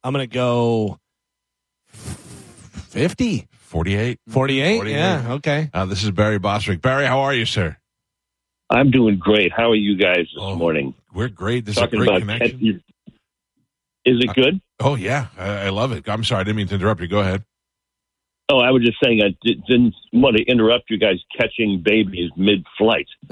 I'm 0.04 0.12
going 0.12 0.28
to 0.28 0.32
go 0.32 1.00
50, 1.88 3.48
48. 3.50 4.20
48. 4.28 4.76
48. 4.76 4.94
Yeah. 4.94 5.32
Okay. 5.32 5.70
Uh, 5.74 5.84
this 5.84 6.04
is 6.04 6.10
Barry 6.12 6.38
Bostwick. 6.38 6.80
Barry, 6.80 7.06
how 7.06 7.20
are 7.20 7.34
you, 7.34 7.44
sir? 7.44 7.76
I'm 8.70 8.90
doing 8.90 9.18
great. 9.18 9.52
How 9.52 9.70
are 9.70 9.74
you 9.76 9.96
guys 9.96 10.26
this 10.34 10.38
Oh, 10.38 10.56
morning? 10.56 10.94
We're 11.14 11.28
great. 11.28 11.64
This 11.64 11.76
Talking 11.76 12.00
is 12.00 12.06
a 12.06 12.10
great 12.10 12.20
connection. 12.20 12.82
Is 14.04 14.22
it 14.22 14.34
good? 14.34 14.60
Oh, 14.80 14.94
yeah. 14.94 15.28
I, 15.38 15.66
I 15.66 15.68
love 15.70 15.92
it. 15.92 16.08
I'm 16.08 16.24
sorry. 16.24 16.40
I 16.40 16.44
didn't 16.44 16.56
mean 16.56 16.68
to 16.68 16.74
interrupt 16.74 17.00
you. 17.00 17.08
Go 17.08 17.20
ahead. 17.20 17.44
Oh, 18.48 18.58
I 18.60 18.70
was 18.70 18.84
just 18.84 18.98
saying 19.02 19.22
I 19.22 19.34
di- 19.42 19.60
didn't 19.66 19.94
want 20.12 20.36
to 20.36 20.44
interrupt 20.44 20.88
you 20.88 20.98
guys 20.98 21.16
catching 21.36 21.82
babies 21.84 22.30
mid-flight. 22.36 23.08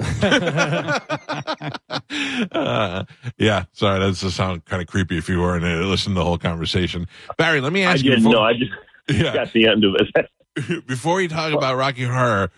uh, 2.51 3.05
yeah, 3.37 3.65
sorry. 3.71 3.99
That's 3.99 4.19
to 4.21 4.31
sound 4.31 4.65
kind 4.65 4.81
of 4.81 4.87
creepy 4.89 5.17
if 5.17 5.29
you 5.29 5.39
weren't 5.39 5.63
uh, 5.63 5.85
listening 5.87 6.15
to 6.15 6.19
the 6.19 6.25
whole 6.25 6.37
conversation. 6.37 7.07
Barry, 7.37 7.61
let 7.61 7.71
me 7.71 7.85
I 7.85 7.93
ask 7.93 8.03
you. 8.03 8.11
didn't 8.11 8.25
before- 8.25 8.33
know. 8.33 8.43
I 8.43 8.53
just 8.53 8.71
yeah. 9.09 9.33
got 9.33 9.53
the 9.53 9.67
end 9.67 9.83
of 9.85 9.95
it. 9.95 10.85
before 10.87 11.21
you 11.21 11.27
talk 11.29 11.53
about 11.53 11.77
Rocky 11.77 12.03
Horror, 12.03 12.51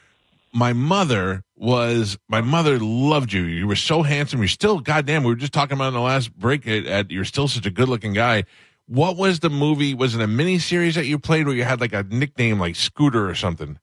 my 0.54 0.74
mother 0.74 1.44
was 1.56 2.18
my 2.30 2.42
mother 2.42 2.80
loved 2.80 3.34
you. 3.34 3.44
You 3.44 3.68
were 3.68 3.76
so 3.76 4.04
handsome. 4.04 4.40
You're 4.40 4.48
still 4.48 4.80
goddamn. 4.80 5.24
We 5.24 5.30
were 5.32 5.36
just 5.36 5.54
talking 5.54 5.76
about 5.78 5.90
in 5.90 5.94
the 5.94 6.02
last 6.02 6.36
break. 6.38 6.68
At, 6.68 6.86
at 6.86 7.12
you're 7.12 7.26
still 7.26 7.48
such 7.48 7.66
a 7.66 7.72
good 7.72 7.90
looking 7.90 8.14
guy. 8.14 8.44
What 8.88 9.18
was 9.18 9.40
the 9.40 9.50
movie? 9.50 9.94
Was 9.94 10.16
it 10.16 10.22
a 10.22 10.28
mini 10.28 10.60
series 10.60 10.96
that 10.96 11.06
you 11.06 11.20
played 11.20 11.46
where 11.46 11.56
you 11.56 11.64
had 11.64 11.82
like 11.82 11.94
a 11.94 12.04
nickname 12.04 12.60
like 12.60 12.76
Scooter 12.76 13.30
or 13.30 13.36
something? 13.36 13.80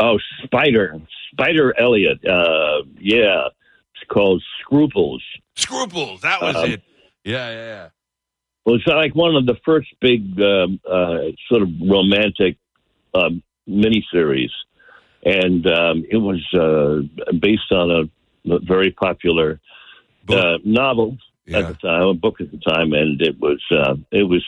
oh, 0.00 0.18
Spider, 0.44 1.00
Spider 1.32 1.74
Elliott. 1.78 2.24
Uh, 2.24 2.82
yeah, 3.00 3.48
it's 3.94 4.04
called 4.08 4.42
Scruples. 4.60 5.22
Scruples. 5.56 6.20
That 6.20 6.40
was 6.40 6.54
Um, 6.54 6.70
it. 6.70 6.82
Yeah, 7.24 7.50
yeah, 7.50 7.56
yeah. 7.66 7.88
Well, 8.64 8.76
it's 8.76 8.86
like 8.86 9.14
one 9.16 9.34
of 9.34 9.46
the 9.46 9.56
first 9.64 9.88
big 10.00 10.40
um, 10.40 10.78
uh, 10.88 11.32
sort 11.48 11.62
of 11.62 11.68
romantic 11.84 12.58
um, 13.12 13.42
miniseries, 13.68 14.50
and 15.24 15.66
um, 15.66 16.04
it 16.10 16.16
was 16.16 16.42
uh, 16.54 17.32
based 17.38 17.72
on 17.72 17.90
a, 17.90 18.02
very 18.62 18.90
popular 18.90 19.60
uh, 20.30 20.56
novel 20.64 21.18
yeah. 21.44 21.58
at 21.58 21.68
the 21.68 21.74
time, 21.74 22.02
a 22.02 22.14
book 22.14 22.40
at 22.40 22.50
the 22.50 22.58
time, 22.58 22.94
and 22.94 23.20
it 23.20 23.38
was 23.38 23.62
uh, 23.70 23.94
it 24.10 24.22
was 24.22 24.44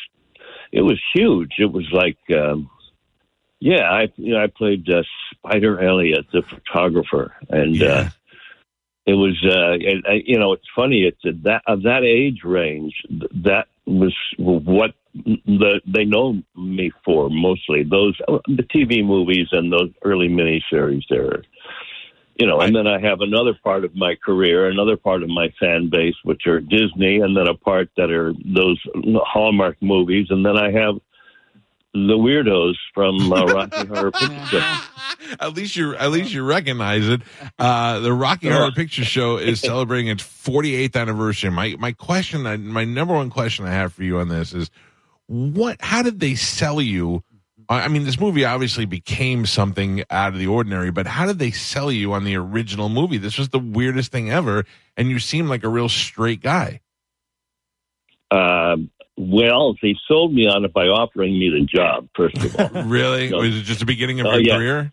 it 0.73 0.81
was 0.81 0.99
huge. 1.15 1.57
It 1.59 1.71
was 1.71 1.87
like, 1.93 2.17
um, 2.35 2.71
yeah, 3.59 3.91
I 3.91 4.09
you 4.17 4.33
know 4.35 4.43
I 4.43 4.47
played 4.47 4.89
uh, 4.89 5.03
Spider 5.33 5.81
Elliott, 5.81 6.27
the 6.33 6.43
photographer, 6.43 7.35
and 7.51 7.77
Yeah. 7.77 8.11
Uh, 9.07 9.11
it 9.11 9.15
was 9.15 9.37
uh, 9.45 10.11
uh, 10.11 10.15
you 10.25 10.39
know 10.39 10.53
it's 10.53 10.67
funny. 10.75 11.03
It's 11.03 11.21
at 11.27 11.43
that 11.45 11.63
of 11.67 11.83
that 11.83 12.05
age 12.05 12.41
range. 12.45 12.95
th- 13.09 13.31
That 13.45 13.67
was 13.87 14.15
what 14.39 14.95
the 15.15 15.81
they 15.87 16.05
know 16.05 16.41
me 16.57 16.93
for 17.05 17.29
mostly 17.31 17.83
those 17.83 18.17
the 18.47 18.63
TV 18.75 19.05
movies 19.05 19.49
and 19.53 19.73
those 19.73 19.91
early 20.05 20.29
miniseries 20.29 21.05
there. 21.11 21.43
You 22.37 22.47
know, 22.47 22.61
and 22.61 22.75
then 22.75 22.87
I 22.87 22.99
have 23.01 23.21
another 23.21 23.53
part 23.63 23.85
of 23.85 23.95
my 23.95 24.15
career, 24.15 24.71
another 24.71 24.97
part 24.97 25.23
of 25.23 25.29
my 25.29 25.53
fan 25.61 25.91
base, 25.91 26.15
which 26.25 26.47
are 26.47 26.59
Disney, 26.59 27.19
and 27.21 27.37
then 27.37 27.47
a 27.47 27.55
part 27.55 27.91
that 27.99 28.11
are 28.11 28.33
those 28.45 28.81
Hallmark 29.27 29.77
movies, 29.83 30.29
and 30.31 30.47
then 30.47 30.57
I 30.57 30.71
have 30.71 30.95
the 31.93 32.17
weirdos 32.17 32.77
from 32.95 33.31
uh, 33.31 33.45
Rocky 33.45 33.85
Horror 33.85 34.13
Picture 34.13 34.47
Show. 34.47 35.00
at 35.41 35.55
least 35.55 35.77
you 35.77 35.95
at 35.97 36.11
least 36.11 36.33
you 36.33 36.43
recognize 36.45 37.09
it. 37.09 37.21
Uh, 37.59 38.01
the 38.01 38.13
Rocky 38.13 38.49
Horror 38.49 38.73
Picture 38.73 39.05
Show 39.05 39.37
is 39.37 39.61
celebrating 39.61 40.09
its 40.09 40.23
48th 40.23 40.97
anniversary. 40.97 41.51
My 41.51 41.77
my 41.79 41.93
question, 41.93 42.43
my 42.43 42.85
number 42.85 43.15
one 43.15 43.31
question 43.31 43.67
I 43.67 43.71
have 43.73 43.93
for 43.93 44.03
you 44.03 44.19
on 44.19 44.29
this 44.29 44.53
is, 44.55 44.71
what? 45.27 45.77
How 45.81 46.03
did 46.03 46.21
they 46.21 46.35
sell 46.35 46.81
you? 46.81 47.23
I 47.69 47.87
mean, 47.87 48.03
this 48.03 48.19
movie 48.19 48.45
obviously 48.45 48.85
became 48.85 49.47
something 49.47 50.03
out 50.11 50.33
of 50.33 50.41
the 50.41 50.49
ordinary, 50.49 50.91
but 50.91 51.07
how 51.07 51.25
did 51.27 51.39
they 51.39 51.53
sell 51.53 51.93
you 51.93 52.13
on 52.15 52.25
the 52.25 52.35
original 52.35 52.89
movie? 52.89 53.17
This 53.17 53.39
was 53.39 53.51
the 53.51 53.61
weirdest 53.61 54.11
thing 54.11 54.29
ever, 54.29 54.65
and 54.97 55.09
you 55.09 55.21
seem 55.21 55.49
like 55.49 55.63
a 55.63 55.69
real 55.69 55.89
straight 55.89 56.41
guy. 56.43 56.81
Um, 58.33 58.91
well, 59.17 59.75
they 59.83 59.95
sold 60.09 60.33
me 60.35 60.49
on 60.49 60.65
it 60.65 60.73
by 60.73 60.87
offering 60.87 61.39
me 61.39 61.51
the 61.51 61.65
job. 61.65 62.09
First 62.17 62.37
of 62.39 62.57
all, 62.57 62.83
Really? 62.85 63.33
Was 63.33 63.57
it 63.57 63.63
just 63.63 63.81
the 63.81 63.87
beginning 63.87 64.21
of 64.21 64.27
Oh, 64.27 64.31
your 64.33 64.41
yeah. 64.41 64.57
career? 64.57 64.93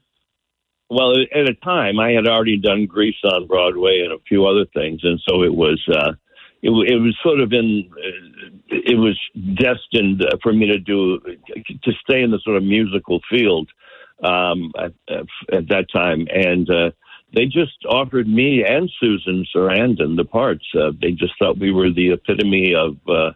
Well, 0.89 1.13
at 1.13 1.49
a 1.49 1.53
time 1.53 1.99
I 1.99 2.11
had 2.11 2.27
already 2.27 2.57
done 2.57 2.85
Grease 2.85 3.21
on 3.23 3.47
Broadway 3.47 4.01
and 4.03 4.13
a 4.13 4.23
few 4.27 4.45
other 4.45 4.65
things, 4.73 5.01
and 5.03 5.21
so 5.27 5.43
it 5.43 5.53
was, 5.53 5.83
uh, 5.91 6.13
it, 6.61 6.69
it 6.69 7.01
was 7.01 7.17
sort 7.21 7.41
of 7.41 7.51
in 7.51 7.89
uh, 7.91 8.47
it 8.69 8.97
was 8.97 9.19
destined 9.55 10.23
for 10.41 10.53
me 10.53 10.67
to 10.67 10.79
do 10.79 11.19
to 11.19 11.91
stay 12.07 12.21
in 12.21 12.31
the 12.31 12.39
sort 12.43 12.57
of 12.57 12.63
musical 12.63 13.19
field 13.29 13.69
um, 14.23 14.71
at, 14.77 14.93
at, 15.09 15.25
at 15.53 15.67
that 15.69 15.85
time, 15.93 16.27
and 16.31 16.69
uh, 16.69 16.91
they 17.35 17.45
just 17.45 17.85
offered 17.89 18.27
me 18.27 18.63
and 18.65 18.89
Susan 18.99 19.45
Sarandon 19.53 20.15
the 20.15 20.25
parts. 20.25 20.65
Uh, 20.73 20.91
they 21.01 21.11
just 21.11 21.33
thought 21.37 21.59
we 21.59 21.71
were 21.71 21.91
the 21.91 22.11
epitome 22.11 22.73
of. 22.75 22.97
Uh, 23.07 23.31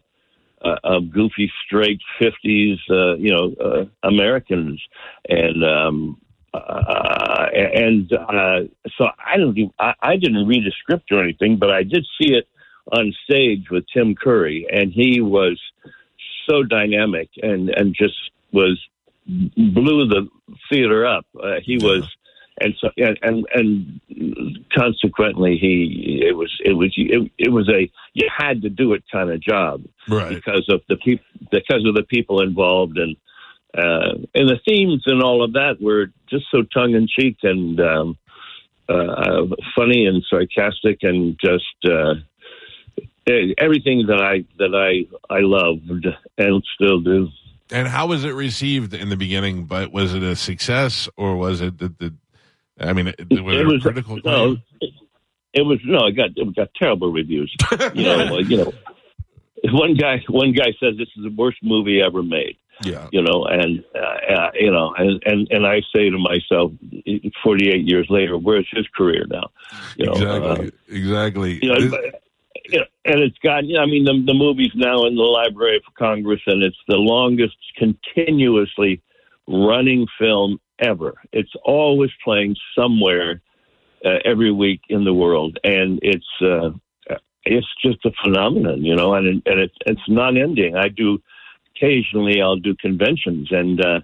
uh, 0.64 0.76
of 0.84 1.12
goofy, 1.12 1.52
straight 1.66 2.00
'50s, 2.22 2.78
uh, 2.92 3.16
you 3.16 3.32
know, 3.32 3.56
uh, 3.60 4.08
Americans, 4.08 4.80
and 5.28 5.64
um, 5.66 6.22
uh, 6.54 7.46
and 7.54 8.12
uh, 8.14 8.62
so 8.98 9.06
I 9.26 9.38
don't. 9.38 9.58
Even, 9.58 9.74
I, 9.80 9.94
I 10.02 10.16
didn't 10.18 10.48
read 10.48 10.66
the 10.66 10.74
script 10.82 11.12
or 11.12 11.22
anything, 11.24 11.58
but 11.58 11.72
I 11.72 11.84
did 11.84 12.06
see 12.20 12.34
it 12.34 12.48
on 12.92 13.14
stage 13.24 13.70
with 13.70 13.86
Tim 13.94 14.16
Curry, 14.16 14.68
and 14.72 14.92
he 14.92 15.22
was 15.22 15.60
so 16.50 16.64
dynamic 16.64 17.30
and 17.42 17.70
and 17.70 17.96
just 17.96 18.16
was 18.52 18.80
blew 19.28 20.08
the 20.08 20.28
theater 20.70 21.06
up. 21.06 21.26
Uh, 21.42 21.56
he 21.64 21.78
was. 21.78 22.10
And 22.60 22.76
so, 22.80 22.90
and, 22.98 23.18
and 23.24 23.48
and 23.56 24.60
consequently, 24.78 25.58
he 25.58 26.22
it 26.28 26.34
was 26.36 26.52
it 26.64 26.74
was 26.74 26.94
it, 26.96 27.32
it 27.40 27.50
was 27.52 27.68
a 27.70 27.90
you 28.14 28.30
had 28.36 28.62
to 28.64 28.70
do 28.70 28.94
it 28.94 29.04
kind 29.12 29.32
of 29.32 29.40
job 29.42 29.84
Right. 30.08 30.36
because 30.36 30.68
of 30.70 30.82
the 30.88 30.98
people 30.98 31.26
because 31.50 31.84
of 31.88 31.96
the 31.96 32.04
people 32.04 32.42
involved 32.42 32.98
and 33.00 33.16
uh, 33.78 34.16
and 34.36 34.50
the 34.50 34.60
themes 34.68 35.04
and 35.06 35.22
all 35.22 35.44
of 35.44 35.54
that 35.54 35.78
were 35.82 36.08
just 36.30 36.46
so 36.52 36.64
tongue 36.64 36.94
in 36.94 37.08
cheek 37.08 37.38
and 37.44 37.80
um, 37.80 38.18
uh, 38.90 39.46
funny 39.76 40.06
and 40.06 40.24
sarcastic 40.30 41.00
and 41.04 41.40
just 41.40 41.66
uh, 41.86 42.16
everything 43.58 44.08
that 44.08 44.22
I 44.22 44.44
that 44.58 44.76
I 44.76 45.34
I 45.34 45.40
loved 45.40 46.06
and 46.38 46.64
still 46.76 47.00
do. 47.00 47.30
And 47.72 47.88
how 47.88 48.08
was 48.08 48.26
it 48.26 48.32
received 48.32 48.94
in 48.94 49.10
the 49.10 49.16
beginning? 49.16 49.66
But 49.66 49.94
was 49.94 50.14
it 50.14 50.24
a 50.24 50.36
success 50.36 51.08
or 51.16 51.38
was 51.38 51.62
it 51.62 51.78
the? 51.78 51.90
the 51.98 52.14
I 52.80 52.94
mean, 52.94 53.08
it, 53.08 53.44
was 53.44 53.56
it, 53.58 53.68
a 53.68 53.80
critical 53.80 54.20
no, 54.26 54.58
it, 54.82 54.94
it 55.54 55.62
was 55.62 55.80
no, 55.86 56.08
it 56.08 56.14
got 56.14 56.30
it 56.36 56.56
got 56.56 56.70
terrible 56.76 57.12
reviews. 57.12 57.56
You 57.94 58.04
know, 58.04 58.40
you 58.40 58.58
know, 58.58 58.74
one 59.66 59.94
guy 59.94 60.22
one 60.28 60.52
guy 60.52 60.74
says 60.80 60.96
this 60.98 61.08
is 61.16 61.24
the 61.24 61.34
worst 61.38 61.60
movie 61.62 62.02
ever 62.02 62.24
made. 62.24 62.58
Yeah. 62.84 63.08
you 63.12 63.22
know, 63.22 63.46
and 63.46 63.84
uh, 63.96 64.34
uh, 64.34 64.52
you 64.54 64.72
know, 64.72 64.94
and, 64.98 65.22
and 65.26 65.48
and 65.52 65.68
I 65.68 65.82
say 65.94 66.10
to 66.10 66.18
myself, 66.18 66.72
forty 67.44 67.70
eight 67.70 67.88
years 67.88 68.08
later, 68.10 68.38
where's 68.38 68.68
his 68.72 68.88
career 68.96 69.26
now? 69.30 69.52
You 69.98 70.06
know, 70.06 70.14
exactly. 70.14 70.68
uh, 70.68 70.72
exactly. 70.88 71.60
you 71.62 71.74
know, 71.74 71.82
This- 71.82 72.14
you 72.66 72.80
know, 72.80 72.86
and 73.06 73.22
it's 73.22 73.38
got. 73.40 73.66
You 73.66 73.76
know, 73.76 73.82
I 73.82 73.86
mean, 73.86 74.06
the 74.06 74.24
the 74.26 74.34
movie's 74.34 74.72
now 74.76 75.06
in 75.06 75.16
the 75.16 75.24
Library 75.24 75.78
of 75.78 75.84
Congress, 75.96 76.42
and 76.46 76.62
it's 76.64 76.78
the 76.88 76.98
longest 76.98 77.56
continuously 77.78 79.02
running 79.48 80.06
film 80.20 80.60
ever. 80.80 81.16
It's 81.32 81.52
always 81.64 82.12
playing 82.24 82.56
somewhere 82.78 83.42
uh, 84.06 84.20
every 84.26 84.52
week 84.52 84.82
in 84.90 85.04
the 85.04 85.14
world, 85.14 85.58
and 85.64 86.00
it's. 86.02 86.28
Uh, 86.42 86.72
it's 87.44 87.68
just 87.84 88.06
a 88.06 88.12
phenomenon, 88.24 88.86
you 88.86 88.96
know, 88.96 89.16
and 89.16 89.28
and 89.28 89.60
it's 89.60 89.76
it's 89.86 90.02
non-ending. 90.08 90.76
I 90.76 90.90
do 90.90 91.22
occasionally 91.82 92.42
I'll 92.42 92.58
do 92.58 92.76
conventions 92.76 93.50
and 93.52 93.84
uh, 93.84 94.00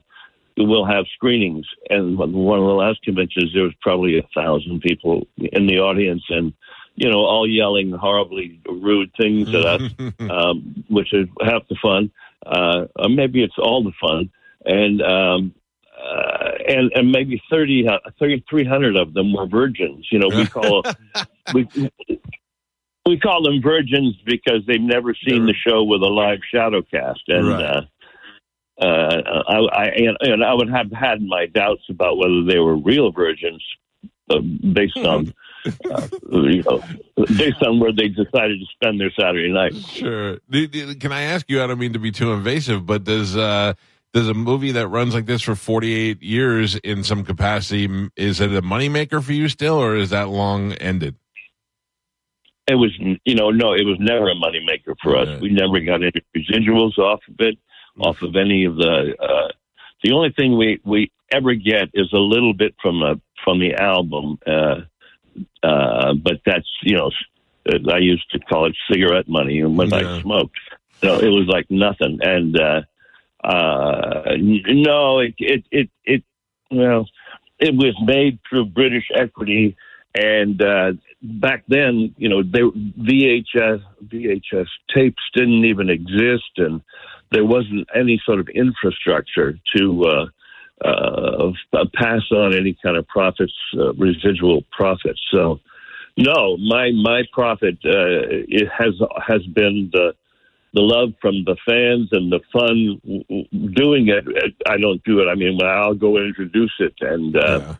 we'll 0.58 0.86
have 0.86 1.06
screenings. 1.14 1.66
And 1.90 2.18
one 2.18 2.60
of 2.60 2.66
the 2.66 2.74
last 2.74 3.02
conventions, 3.04 3.52
there 3.54 3.64
was 3.64 3.74
probably 3.82 4.18
a 4.18 4.28
thousand 4.36 4.82
people 4.82 5.28
in 5.38 5.68
the 5.68 5.80
audience, 5.80 6.24
and 6.30 6.54
you 6.96 7.10
know, 7.10 7.20
all 7.20 7.48
yelling 7.48 7.92
horribly 7.92 8.60
rude 8.68 9.12
things 9.20 9.50
at 9.54 9.66
us, 9.66 9.82
um, 10.32 10.84
which 10.90 11.14
is 11.14 11.28
half 11.42 11.68
the 11.70 11.76
fun. 11.82 12.12
Uh, 12.46 12.86
or 12.96 13.10
maybe 13.10 13.44
it's 13.44 13.58
all 13.58 13.84
the 13.84 13.94
fun, 14.02 14.30
and. 14.66 15.02
Um, 15.02 15.54
uh, 15.98 16.52
and 16.68 16.92
and 16.94 17.12
maybe 17.12 17.42
30, 17.50 17.88
uh, 17.88 17.98
300 18.20 18.96
of 18.96 19.16
them 19.16 19.34
were 19.34 19.48
virgins. 19.48 20.08
You 20.12 20.20
know, 20.20 20.28
we 20.28 20.46
call 20.46 20.84
we 21.56 21.68
we 23.08 23.18
call 23.20 23.42
them 23.44 23.62
virgins 23.62 24.16
because 24.26 24.62
they've 24.68 24.82
never 24.82 25.16
seen 25.28 25.46
the 25.46 25.54
show 25.54 25.84
with 25.84 26.02
a 26.02 26.08
live 26.08 26.40
shadow 26.54 26.82
cast, 26.82 27.22
and 27.28 27.48
Right. 27.48 27.64
uh, 27.64 27.82
uh, 28.86 29.44
I, 29.48 29.58
I 29.58 29.86
and, 29.96 30.18
and 30.22 30.44
I 30.44 30.54
would 30.54 30.70
have 30.70 30.92
had 30.92 31.22
my 31.22 31.48
doubts 31.48 31.84
about 31.90 32.18
whether 32.18 32.44
they 32.44 32.60
were 32.60 32.78
real 32.78 33.12
virgins 33.12 33.64
uh, 34.30 34.40
based 34.40 34.98
on 34.98 35.34
uh, 35.92 36.08
you 36.32 36.64
know 36.64 36.84
based 37.38 37.64
on 37.64 37.80
where 37.80 37.92
they 37.92 38.08
decided 38.10 38.60
to 38.60 38.66
spend 38.74 39.00
their 39.00 39.12
Saturday 39.20 39.52
night. 39.52 39.76
Sure. 39.76 40.38
Can 40.52 41.12
I 41.12 41.24
ask 41.24 41.50
you? 41.50 41.64
I 41.64 41.68
don't 41.68 41.80
mean 41.80 41.94
to 41.94 42.00
be 42.00 42.12
too 42.12 42.34
invasive, 42.34 42.86
but 42.86 43.04
does 43.04 43.36
uh, 43.36 43.74
does 44.14 44.30
a 44.30 44.34
movie 44.34 44.74
that 44.74 44.88
runs 44.90 45.14
like 45.14 45.26
this 45.26 45.42
for 45.42 45.56
forty 45.56 45.94
eight 45.94 46.22
years 46.22 46.76
in 46.76 47.04
some 47.04 47.24
capacity 47.24 48.10
is 48.16 48.42
it 48.42 48.54
a 48.54 48.62
moneymaker 48.62 49.24
for 49.24 49.34
you 49.34 49.48
still, 49.50 49.82
or 49.82 49.96
is 49.96 50.12
that 50.12 50.30
long 50.30 50.74
ended? 50.74 51.16
It 52.68 52.76
was 52.76 52.92
you 53.00 53.36
know 53.36 53.50
no, 53.50 53.74
it 53.74 53.86
was 53.86 53.98
never 54.00 54.30
a 54.30 54.36
moneymaker 54.36 54.96
for 55.02 55.16
us. 55.16 55.28
Yeah. 55.30 55.40
We 55.40 55.50
never 55.50 55.80
got 55.80 56.04
any 56.04 56.12
residuals 56.36 56.98
off 56.98 57.22
of 57.30 57.36
it, 57.40 57.58
off 58.00 58.22
of 58.22 58.36
any 58.36 58.66
of 58.66 58.76
the. 58.76 59.16
Uh, 59.20 59.48
the 60.04 60.12
only 60.12 60.32
thing 60.32 60.58
we 60.58 60.80
we 60.84 61.12
ever 61.32 61.54
get 61.54 61.90
is 61.94 62.12
a 62.14 62.18
little 62.20 62.54
bit 62.54 62.76
from 62.82 63.02
a 63.02 63.20
from 63.44 63.60
the 63.60 63.74
album, 63.76 64.38
uh, 64.46 64.82
uh, 65.64 66.14
but 66.16 66.42
that's 66.46 66.68
you 66.84 66.98
know 66.98 67.10
I 67.92 68.00
used 68.00 68.30
to 68.32 68.40
call 68.40 68.66
it 68.66 68.76
cigarette 68.92 69.30
money 69.30 69.64
when 69.64 69.90
Yeah. 69.90 70.18
I 70.18 70.22
smoked. 70.22 70.58
So 71.02 71.20
it 71.20 71.30
was 71.30 71.48
like 71.48 71.70
nothing, 71.70 72.20
and 72.22 72.60
uh, 72.60 72.82
uh, 73.44 74.24
n- 74.32 74.64
no, 74.68 75.20
it 75.20 75.36
it 75.38 75.64
it 75.72 75.90
it 76.04 76.24
well, 76.70 77.08
it 77.60 77.74
was 77.76 77.96
made 78.06 78.40
through 78.50 78.66
British 78.66 79.06
equity, 79.16 79.78
and 80.18 80.62
uh, 80.62 80.94
back 81.22 81.64
then, 81.68 82.16
you 82.18 82.28
know, 82.28 82.42
they, 82.42 82.62
VHS 82.62 83.84
VHS 84.06 84.68
tapes 84.94 85.22
didn't 85.36 85.66
even 85.66 85.90
exist, 85.90 86.52
and 86.58 86.82
there 87.32 87.46
wasn't 87.46 87.88
any 87.96 88.20
sort 88.26 88.40
of 88.40 88.50
infrastructure 88.50 89.60
to 89.76 90.04
uh, 90.04 90.26
uh, 90.88 91.52
pass 91.94 92.22
on 92.32 92.56
any 92.56 92.76
kind 92.84 92.98
of 92.98 93.08
profits, 93.08 93.54
uh, 93.78 93.94
residual 93.94 94.64
profits. 94.72 95.22
So, 95.32 95.60
no, 96.18 96.58
my 96.58 96.92
my 96.92 97.22
profit 97.32 97.76
uh, 97.86 98.42
it 98.48 98.68
has 98.76 98.96
has 99.28 99.46
been 99.54 99.92
the 99.94 100.16
the 100.74 100.82
love 100.82 101.14
from 101.22 101.44
the 101.46 101.58
fans 101.66 102.10
and 102.12 102.32
the 102.32 102.40
fun 102.52 103.74
doing 103.74 104.08
it. 104.08 104.26
I 104.68 104.78
don't 104.78 105.04
do 105.04 105.20
it. 105.20 105.28
I 105.28 105.36
mean, 105.36 105.60
I'll 105.64 105.94
go 105.94 106.18
introduce 106.18 106.74
it 106.80 106.96
and 107.02 107.36
uh, 107.36 107.60
Yeah. 107.60 107.76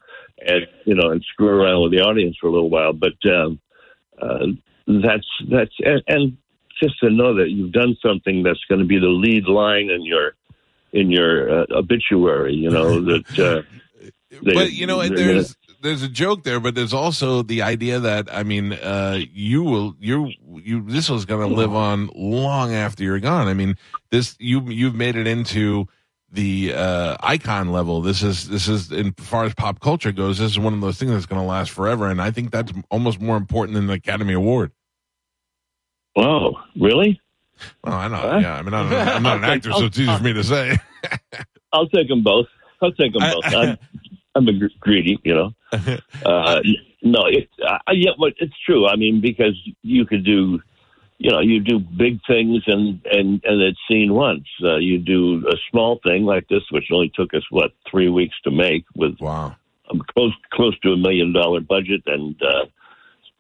And 0.46 0.68
you 0.86 0.96
know 0.96 1.10
and 1.12 1.24
screw 1.32 1.48
around 1.50 1.84
with 1.84 1.92
the 1.92 2.00
audience 2.02 2.38
for 2.40 2.48
a 2.48 2.52
little 2.52 2.70
while. 2.70 2.94
But 2.94 3.14
um, 3.30 3.60
uh, 4.22 4.48
that's 4.88 5.28
that's 5.50 5.74
and, 5.80 6.04
and 6.08 6.38
just 6.82 7.00
to 7.00 7.10
know 7.10 7.36
that 7.36 7.50
you've 7.50 7.72
done 7.72 7.98
something 8.06 8.44
that's 8.44 8.64
going 8.70 8.80
to 8.80 8.86
be 8.88 9.00
the 9.00 9.08
lead 9.08 9.46
line 9.46 9.90
in 9.90 10.04
your 10.06 10.34
in 10.94 11.12
your 11.12 11.62
uh, 11.62 11.66
obituary. 11.72 12.54
You 12.54 12.70
know 12.70 13.02
that. 13.06 13.40
Uh, 13.40 13.62
They- 14.30 14.54
but 14.54 14.74
you 14.74 14.86
know, 14.86 15.00
they're 15.08 15.16
there's 15.18 15.56
there's 15.82 16.04
a 16.04 16.10
joke 16.10 16.44
there, 16.44 16.60
but 16.60 16.76
there's 16.76 16.94
also 16.94 17.44
the 17.44 17.62
idea 17.62 18.00
that 18.00 18.28
I 18.34 18.44
mean, 18.44 18.74
uh, 18.74 19.20
you 19.32 19.64
will 19.64 19.96
you 20.00 20.32
you 20.54 20.84
this 20.84 21.10
was 21.10 21.26
going 21.26 21.48
to 21.48 21.56
live 21.56 21.74
on 21.74 22.10
long 22.16 22.74
after 22.74 23.04
you're 23.04 23.20
gone. 23.20 23.48
I 23.48 23.54
mean, 23.54 23.78
this 24.12 24.36
you 24.40 24.62
you've 24.70 24.96
made 24.96 25.16
it 25.16 25.28
into 25.28 25.88
the 26.32 26.74
uh, 26.74 27.18
icon 27.22 27.72
level. 27.72 28.02
This 28.02 28.22
is 28.24 28.50
this 28.50 28.68
is 28.68 28.92
in 28.92 29.14
far 29.14 29.46
as 29.46 29.54
pop 29.54 29.80
culture 29.80 30.12
goes. 30.12 30.38
This 30.40 30.52
is 30.52 30.60
one 30.60 30.74
of 30.74 30.82
those 30.82 30.98
things 30.98 31.12
that's 31.12 31.26
going 31.26 31.42
to 31.42 31.48
last 31.48 31.72
forever, 31.72 32.08
and 32.08 32.22
I 32.22 32.32
think 32.32 32.52
that's 32.52 32.72
almost 32.92 33.20
more 33.22 33.38
important 33.38 33.76
than 33.76 33.88
the 33.88 33.94
Academy 33.94 34.34
Award. 34.34 34.72
oh, 36.16 36.54
really? 36.80 37.20
Well, 37.84 37.94
I 37.96 38.08
know. 38.08 38.18
Huh? 38.18 38.38
Yeah, 38.42 38.56
I 38.56 38.62
mean, 38.62 38.74
I'm, 38.74 38.94
I'm 38.94 39.24
not 39.24 39.38
an 39.38 39.44
actor, 39.46 39.72
so 39.72 39.86
it's 39.86 39.98
easy 39.98 40.16
for 40.16 40.24
me 40.24 40.34
to 40.34 40.44
say. 40.44 40.78
I'll 41.74 41.88
take 41.90 42.08
them 42.08 42.24
both. 42.24 42.48
I'll 42.82 42.92
take 42.92 43.14
them 43.14 43.24
I- 43.24 43.34
both. 43.34 43.46
I'm, 43.46 43.78
I'm 44.36 44.48
a 44.48 44.54
gr- 44.54 44.66
greedy, 44.80 45.20
you 45.24 45.34
know. 45.34 45.52
Uh, 46.26 46.62
no, 47.04 47.26
it, 47.26 47.50
uh, 47.66 47.78
yeah, 47.92 48.12
but 48.20 48.34
it's 48.38 48.54
true. 48.66 48.88
I 48.88 48.96
mean, 48.96 49.22
because 49.22 49.56
you 49.82 50.06
could 50.06 50.24
do, 50.26 50.62
you 51.20 51.32
know, 51.32 51.40
you 51.40 51.60
do 51.60 51.80
big 51.80 52.20
things 52.28 52.64
and 52.68 53.02
and 53.12 53.42
and 53.44 53.62
it's 53.62 53.80
seen 53.90 54.14
once. 54.14 54.48
Uh, 54.64 54.78
you 54.78 55.00
do 55.00 55.44
a 55.48 55.56
small 55.72 56.00
thing 56.04 56.26
like 56.26 56.48
this, 56.48 56.64
which 56.72 56.86
only 56.92 57.12
took 57.16 57.34
us 57.34 57.44
what 57.50 57.72
three 57.90 58.10
weeks 58.10 58.36
to 58.44 58.52
make, 58.52 58.86
with 58.96 59.20
Wow. 59.20 59.56
close 60.14 60.34
close 60.52 60.78
to 60.82 60.92
a 60.92 60.98
million 60.98 61.34
dollar 61.34 61.62
budget 61.62 62.04
and 62.06 62.40
uh, 62.44 62.66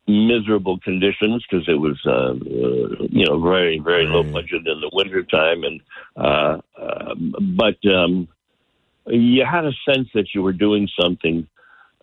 miserable 0.07 0.79
conditions 0.79 1.45
because 1.49 1.67
it 1.67 1.79
was 1.79 1.99
uh, 2.05 2.31
uh, 2.31 3.05
you 3.09 3.25
know 3.25 3.39
very 3.39 3.77
very 3.79 4.05
low 4.05 4.23
budget 4.23 4.65
in 4.65 4.81
the 4.81 4.89
winter 4.93 5.21
time 5.23 5.63
and 5.63 5.81
uh, 6.15 6.57
uh, 6.81 7.13
but 7.55 7.77
um, 7.93 8.27
you 9.05 9.45
had 9.45 9.65
a 9.65 9.73
sense 9.85 10.07
that 10.13 10.33
you 10.33 10.41
were 10.41 10.53
doing 10.53 10.87
something 10.99 11.47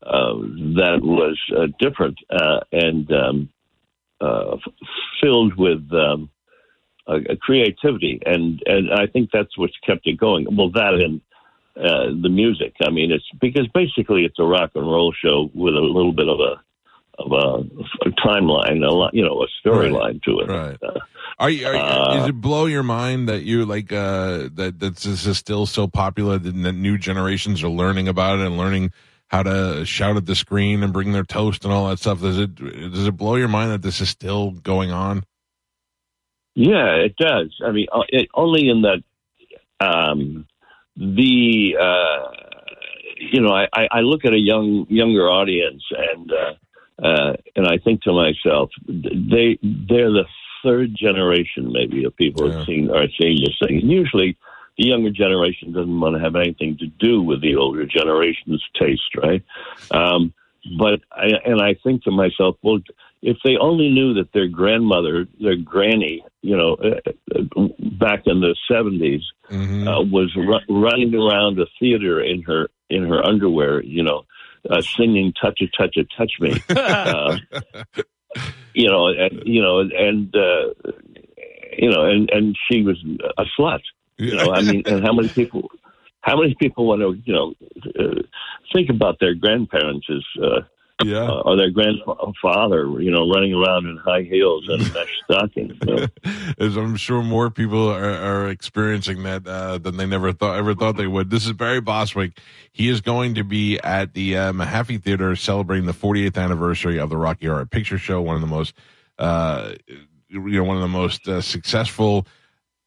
uh, 0.03 0.35
that 0.77 1.01
was 1.03 1.41
uh, 1.57 1.67
different 1.79 2.19
uh, 2.31 2.61
and 2.73 3.11
um, 3.11 3.49
uh, 4.21 4.57
filled 5.23 5.55
with 5.57 5.91
um, 5.93 6.31
uh, 7.07 7.19
creativity, 7.41 8.21
and 8.25 8.63
and 8.67 8.93
I 8.93 9.07
think 9.07 9.31
that's 9.33 9.57
what's 9.59 9.77
kept 9.87 10.07
it 10.07 10.19
going. 10.19 10.47
Well, 10.57 10.71
that 10.71 10.95
and 10.95 11.21
uh, 11.77 12.07
the 12.23 12.29
music. 12.29 12.75
I 12.83 12.91
mean, 12.91 13.11
it's 13.11 13.29
because 13.41 13.67
basically 13.75 14.25
it's 14.25 14.39
a 14.39 14.45
rock 14.45 14.73
and 14.75 14.85
roll 14.85 15.13
show 15.13 15.51
with 15.55 15.75
a 15.75 15.81
little 15.81 16.13
bit 16.13 16.29
of 16.29 16.41
a 16.41 16.63
of 17.19 17.33
a, 17.33 18.09
a 18.09 18.11
timeline, 18.27 18.85
a 18.85 18.91
lot, 18.91 19.15
you 19.15 19.23
know, 19.23 19.43
a 19.43 19.69
storyline 19.69 20.23
to 20.23 20.41
it. 20.41 20.49
Right. 20.49 20.77
Uh, 20.83 20.99
Are 21.39 21.51
you? 21.51 21.67
Are 21.67 21.75
you 21.75 21.81
Uh, 21.81 22.15
does 22.15 22.29
it 22.29 22.41
blow 22.41 22.67
your 22.67 22.83
mind 22.83 23.29
that 23.29 23.43
you 23.43 23.65
like 23.65 23.93
uh, 23.93 24.49
that 24.55 24.77
that 24.79 24.97
this 24.97 25.27
is 25.27 25.39
still 25.39 25.67
so 25.67 25.87
popular 25.87 26.39
that 26.39 26.73
new 26.73 26.99
generations 26.99 27.63
are 27.63 27.69
learning 27.69 28.09
about 28.09 28.39
it 28.39 28.47
and 28.47 28.57
learning 28.57 28.93
how 29.35 29.43
to 29.43 29.85
shout 29.85 30.17
at 30.17 30.27
the 30.27 30.37
screen 30.37 30.85
and 30.85 30.93
bring 30.93 31.11
their 31.11 31.25
toast 31.25 31.65
and 31.65 31.73
all 31.73 31.89
that 31.89 31.99
stuff? 31.99 32.21
Does 32.21 32.39
it 32.39 32.55
does 32.55 33.07
it 33.09 33.17
blow 33.17 33.35
your 33.35 33.49
mind 33.49 33.73
that 33.73 33.83
this 33.83 34.01
is 34.01 34.09
still 34.09 34.53
going 34.53 34.93
on? 34.93 35.25
Yeah, 36.55 36.95
it 36.95 37.17
does. 37.17 37.53
I 37.67 37.73
mean, 37.73 37.87
uh, 37.91 38.03
it, 38.09 38.29
only 38.35 38.69
in 38.69 38.83
that 38.83 39.03
um, 39.81 40.47
the 40.97 41.77
uh, 41.81 42.31
you 43.19 43.41
know, 43.41 43.53
I, 43.53 43.89
I 43.91 44.01
look 44.01 44.25
at 44.25 44.33
a 44.33 44.39
young 44.39 44.87
younger 44.89 45.29
audience 45.29 45.83
and 45.91 46.33
uh, 46.33 47.05
uh, 47.05 47.33
and 47.57 47.67
I 47.67 47.79
think 47.79 48.03
to 48.03 48.13
myself, 48.13 48.71
they 48.87 49.59
they're 49.63 50.13
the 50.13 50.27
third 50.63 50.95
generation 50.97 51.73
maybe 51.73 52.05
of 52.05 52.17
people 52.17 52.49
Yeah. 52.49 52.59
that 52.59 52.67
seen 52.67 52.89
are 52.91 53.09
seeing 53.21 53.39
this 53.41 53.59
thing. 53.67 53.81
And 53.81 53.91
usually, 53.91 54.37
the 54.79 54.87
younger 54.87 55.11
generation 55.11 55.73
doesn't 55.73 56.01
want 56.01 56.17
to 56.17 56.21
have 56.23 56.37
anything 56.37 56.77
to 56.79 56.87
do 56.87 57.23
with 57.23 57.41
the 57.43 57.57
older 57.57 57.87
generation's 57.87 58.63
taste, 58.79 59.15
right? 59.17 59.43
Um, 59.91 60.33
but 60.79 61.01
I, 61.13 61.27
and 61.45 61.61
I 61.61 61.75
think 61.83 62.05
to 62.05 62.11
myself, 62.11 62.57
well, 62.63 62.79
if 63.23 63.37
they 63.45 63.57
only 63.57 63.91
knew 63.91 64.15
that 64.15 64.33
their 64.33 64.49
grandmother, 64.49 65.27
their 65.41 65.57
granny, 65.57 66.25
you 66.43 66.57
know, 66.57 66.75
uh, 66.75 67.11
uh, 67.35 67.69
back 67.99 68.23
in 68.27 68.41
the 68.41 68.57
seventies, 68.71 69.23
Mm-hmm. 69.51 69.87
uh, 69.87 70.03
was 70.03 70.35
ru- 70.35 70.83
running 70.83 71.15
around 71.15 71.61
a 71.61 71.67
theater 71.79 72.19
in 72.23 72.41
her 72.45 72.69
in 72.89 73.07
her 73.07 73.23
underwear, 73.23 73.83
you 73.83 74.03
know, 74.03 74.25
uh, 74.71 74.81
singing 74.81 75.35
"Touch 75.39 75.61
it, 75.61 75.69
touch 75.79 75.97
it, 75.99 76.09
touch 76.17 76.33
me," 76.41 76.63
uh, 76.71 77.37
you 78.75 78.89
know, 78.89 79.09
and 79.09 79.43
you 79.45 79.61
know, 79.61 79.81
and 79.81 80.35
uh, 80.35 80.91
you 81.77 81.91
know, 81.91 82.07
and 82.07 82.31
and 82.31 82.57
she 82.71 82.83
was 82.83 82.97
a 83.37 83.45
slut. 83.59 83.81
You 84.19 84.37
know, 84.37 84.53
I 84.53 84.63
mean, 84.63 84.83
and 84.87 85.05
how 85.05 85.13
many 85.13 85.29
people? 85.29 85.71
How 86.21 86.41
many 86.41 86.55
people 86.59 86.87
want 86.87 87.03
to, 87.03 87.21
you 87.25 87.35
know, 87.35 87.55
uh, 88.01 88.23
think 88.73 88.89
about 88.89 89.19
their 89.21 89.35
grandparents 89.35 90.07
as 90.09 90.43
uh, 90.43 90.61
yeah. 91.05 91.25
uh, 91.25 91.43
or 91.45 91.57
their 91.57 91.71
grandfather, 91.71 92.89
you 93.01 93.11
know, 93.11 93.29
running 93.29 93.53
around 93.53 93.87
in 93.87 93.99
high 93.99 94.23
heels 94.23 94.67
and 94.69 94.81
mesh 94.95 95.21
stockings? 95.25 95.77
You 95.87 95.97
know? 95.97 96.07
As 96.59 96.77
I'm 96.77 96.97
sure 96.97 97.23
more 97.23 97.51
people 97.51 97.91
are, 97.91 98.05
are 98.05 98.49
experiencing 98.49 99.23
that 99.25 99.47
uh, 99.47 99.77
than 99.79 99.97
they 99.97 100.07
never 100.07 100.33
thought 100.33 100.57
ever 100.57 100.75
thought 100.75 100.97
they 100.97 101.07
would. 101.07 101.29
This 101.29 101.45
is 101.45 101.53
Barry 101.53 101.81
Bostwick. 101.81 102.39
He 102.73 102.89
is 102.89 103.01
going 103.01 103.35
to 103.35 103.45
be 103.45 103.79
at 103.81 104.15
the 104.15 104.37
uh, 104.37 104.53
Mahaffey 104.53 105.03
Theater 105.03 105.37
celebrating 105.37 105.87
the 105.87 105.93
48th 105.93 106.43
anniversary 106.43 106.99
of 106.99 107.11
the 107.11 107.17
Rocky 107.17 107.47
Horror 107.47 107.67
Picture 107.67 107.99
Show, 107.99 108.23
one 108.23 108.35
of 108.35 108.41
the 108.41 108.47
most, 108.47 108.75
uh, 109.19 109.75
you 110.29 110.41
know, 110.41 110.65
one 110.65 110.77
of 110.77 110.83
the 110.83 110.89
most 110.89 111.29
uh, 111.29 111.41
successful, 111.41 112.27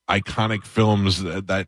iconic 0.09 0.65
films 0.65 1.23
that, 1.23 1.47
that 1.47 1.67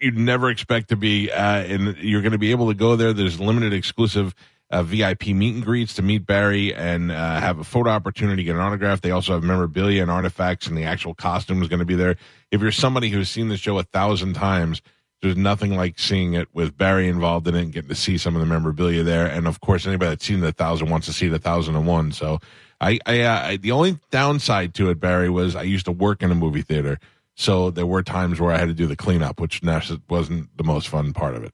you'd 0.00 0.18
never 0.18 0.50
expect 0.50 0.88
to 0.88 0.96
be. 0.96 1.30
Uh, 1.30 1.62
and 1.62 1.96
you're 1.98 2.22
going 2.22 2.32
to 2.32 2.38
be 2.38 2.50
able 2.50 2.68
to 2.68 2.74
go 2.74 2.96
there. 2.96 3.12
There's 3.12 3.40
limited 3.40 3.72
exclusive 3.72 4.34
uh, 4.70 4.82
VIP 4.82 5.28
meet 5.28 5.54
and 5.54 5.64
greets 5.64 5.94
to 5.94 6.02
meet 6.02 6.26
Barry 6.26 6.74
and 6.74 7.10
uh, 7.10 7.40
have 7.40 7.58
a 7.58 7.64
photo 7.64 7.90
opportunity, 7.90 8.44
get 8.44 8.54
an 8.54 8.60
autograph. 8.62 9.00
They 9.00 9.10
also 9.10 9.32
have 9.34 9.42
memorabilia 9.42 10.02
and 10.02 10.10
artifacts, 10.10 10.66
and 10.66 10.76
the 10.76 10.84
actual 10.84 11.14
costume 11.14 11.62
is 11.62 11.68
going 11.68 11.80
to 11.80 11.84
be 11.84 11.96
there. 11.96 12.16
If 12.50 12.60
you're 12.60 12.72
somebody 12.72 13.08
who's 13.08 13.28
seen 13.28 13.48
the 13.48 13.56
show 13.56 13.78
a 13.78 13.82
thousand 13.82 14.34
times, 14.34 14.80
there's 15.22 15.36
nothing 15.36 15.76
like 15.76 15.98
seeing 15.98 16.34
it 16.34 16.48
with 16.54 16.78
Barry 16.78 17.08
involved 17.08 17.46
in 17.48 17.54
it 17.54 17.62
and 17.62 17.72
getting 17.72 17.90
to 17.90 17.94
see 17.94 18.16
some 18.16 18.36
of 18.36 18.40
the 18.40 18.46
memorabilia 18.46 19.02
there. 19.02 19.26
And 19.26 19.46
of 19.46 19.60
course, 19.60 19.86
anybody 19.86 20.10
that's 20.10 20.24
seen 20.24 20.40
the 20.40 20.52
thousand 20.52 20.88
wants 20.88 21.06
to 21.08 21.12
see 21.12 21.28
the 21.28 21.38
thousand 21.38 21.76
and 21.76 21.86
one. 21.86 22.12
So, 22.12 22.38
I, 22.80 22.98
I, 23.04 23.20
uh, 23.20 23.42
I, 23.48 23.56
the 23.56 23.72
only 23.72 23.98
downside 24.10 24.72
to 24.74 24.88
it, 24.88 25.00
Barry, 25.00 25.28
was 25.28 25.54
I 25.54 25.62
used 25.62 25.84
to 25.84 25.92
work 25.92 26.22
in 26.22 26.30
a 26.30 26.34
movie 26.34 26.62
theater, 26.62 26.98
so 27.40 27.70
there 27.70 27.86
were 27.86 28.02
times 28.02 28.38
where 28.40 28.52
I 28.52 28.58
had 28.58 28.68
to 28.68 28.74
do 28.74 28.86
the 28.86 28.96
cleanup, 28.96 29.40
which 29.40 29.62
wasn't 30.08 30.56
the 30.56 30.64
most 30.64 30.88
fun 30.88 31.12
part 31.12 31.34
of 31.34 31.44
it. 31.44 31.52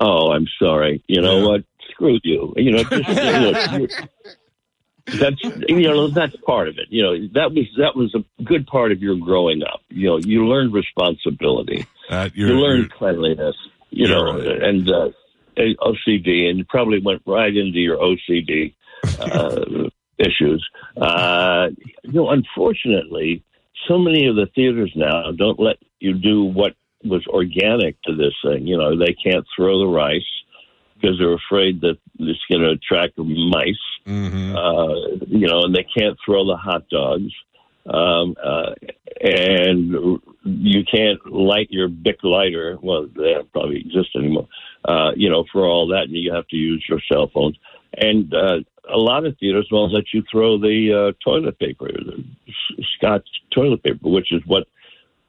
Oh, 0.00 0.32
I'm 0.32 0.46
sorry. 0.58 1.02
You 1.08 1.20
know 1.22 1.38
Yeah. 1.40 1.46
what? 1.46 1.64
Screw 1.90 2.18
you. 2.24 2.52
You 2.56 2.70
know, 2.72 2.84
just, 2.84 3.08
look, 3.72 3.90
you- 4.00 4.06
that's 5.18 5.42
you 5.68 5.82
know 5.82 6.08
that's 6.08 6.36
part 6.46 6.68
of 6.68 6.78
it. 6.78 6.86
You 6.90 7.02
know 7.02 7.12
that 7.34 7.52
was 7.52 7.66
that 7.78 7.96
was 7.96 8.14
a 8.14 8.42
good 8.44 8.66
part 8.68 8.92
of 8.92 9.02
your 9.02 9.16
growing 9.16 9.62
up. 9.64 9.80
You 9.88 10.08
know, 10.10 10.16
you 10.18 10.46
learned 10.46 10.72
responsibility. 10.72 11.86
Uh, 12.08 12.28
You 12.34 12.46
learned 12.60 12.84
you're- 12.84 12.98
cleanliness. 12.98 13.56
You 13.90 14.08
know, 14.08 14.24
right. 14.38 14.62
and 14.62 14.88
uh, 14.88 15.10
OCD, 15.58 16.48
and 16.48 16.58
you 16.58 16.64
probably 16.68 17.00
went 17.00 17.20
right 17.26 17.54
into 17.54 17.78
your 17.78 17.98
OCD 17.98 18.74
uh, 19.20 19.88
issues. 20.18 20.66
Uh, 20.96 21.68
you 22.04 22.12
know, 22.12 22.30
unfortunately, 22.30 23.42
so 23.88 23.98
many 23.98 24.26
of 24.26 24.36
the 24.36 24.46
theaters 24.54 24.92
now 24.94 25.32
don't 25.32 25.60
let 25.60 25.76
you 26.00 26.14
do 26.14 26.44
what 26.44 26.74
was 27.04 27.26
organic 27.26 28.00
to 28.02 28.14
this 28.14 28.34
thing. 28.44 28.66
You 28.66 28.76
know, 28.76 28.96
they 28.96 29.14
can't 29.14 29.44
throw 29.56 29.78
the 29.78 29.86
rice 29.86 30.22
because 30.94 31.18
they're 31.18 31.34
afraid 31.34 31.80
that 31.80 31.98
it's 32.18 32.38
going 32.50 32.62
to 32.62 32.70
attract 32.70 33.18
mice. 33.18 33.74
Mhm. 34.06 34.54
Uh, 34.54 35.24
you 35.26 35.46
know, 35.48 35.62
and 35.62 35.74
they 35.74 35.84
can't 35.84 36.16
throw 36.24 36.46
the 36.46 36.56
hot 36.56 36.88
dogs. 36.88 37.32
Um, 37.84 38.36
uh, 38.42 38.74
and 39.20 40.20
you 40.44 40.84
can't 40.84 41.18
light 41.26 41.68
your 41.70 41.88
Bic 41.88 42.22
lighter. 42.22 42.78
Well, 42.80 43.06
they 43.06 43.34
don't 43.34 43.52
probably 43.52 43.80
exist 43.80 44.10
anymore. 44.16 44.46
Uh, 44.84 45.10
you 45.16 45.28
know, 45.28 45.44
for 45.52 45.66
all 45.66 45.88
that, 45.88 46.08
you 46.08 46.32
have 46.32 46.46
to 46.48 46.56
use 46.56 46.84
your 46.88 47.00
cell 47.12 47.28
phones. 47.32 47.56
And 47.96 48.32
uh, 48.32 48.60
a 48.88 48.96
lot 48.98 49.24
of 49.24 49.36
theaters 49.38 49.68
won't 49.70 49.92
let 49.92 50.04
you 50.12 50.22
throw 50.30 50.58
the 50.58 50.92
uh, 50.92 51.12
toilet 51.24 51.58
paper, 51.58 51.88
the 51.88 52.24
Scotch 52.96 53.26
toilet 53.54 53.82
paper, 53.82 54.08
which 54.08 54.32
is 54.32 54.42
what 54.46 54.66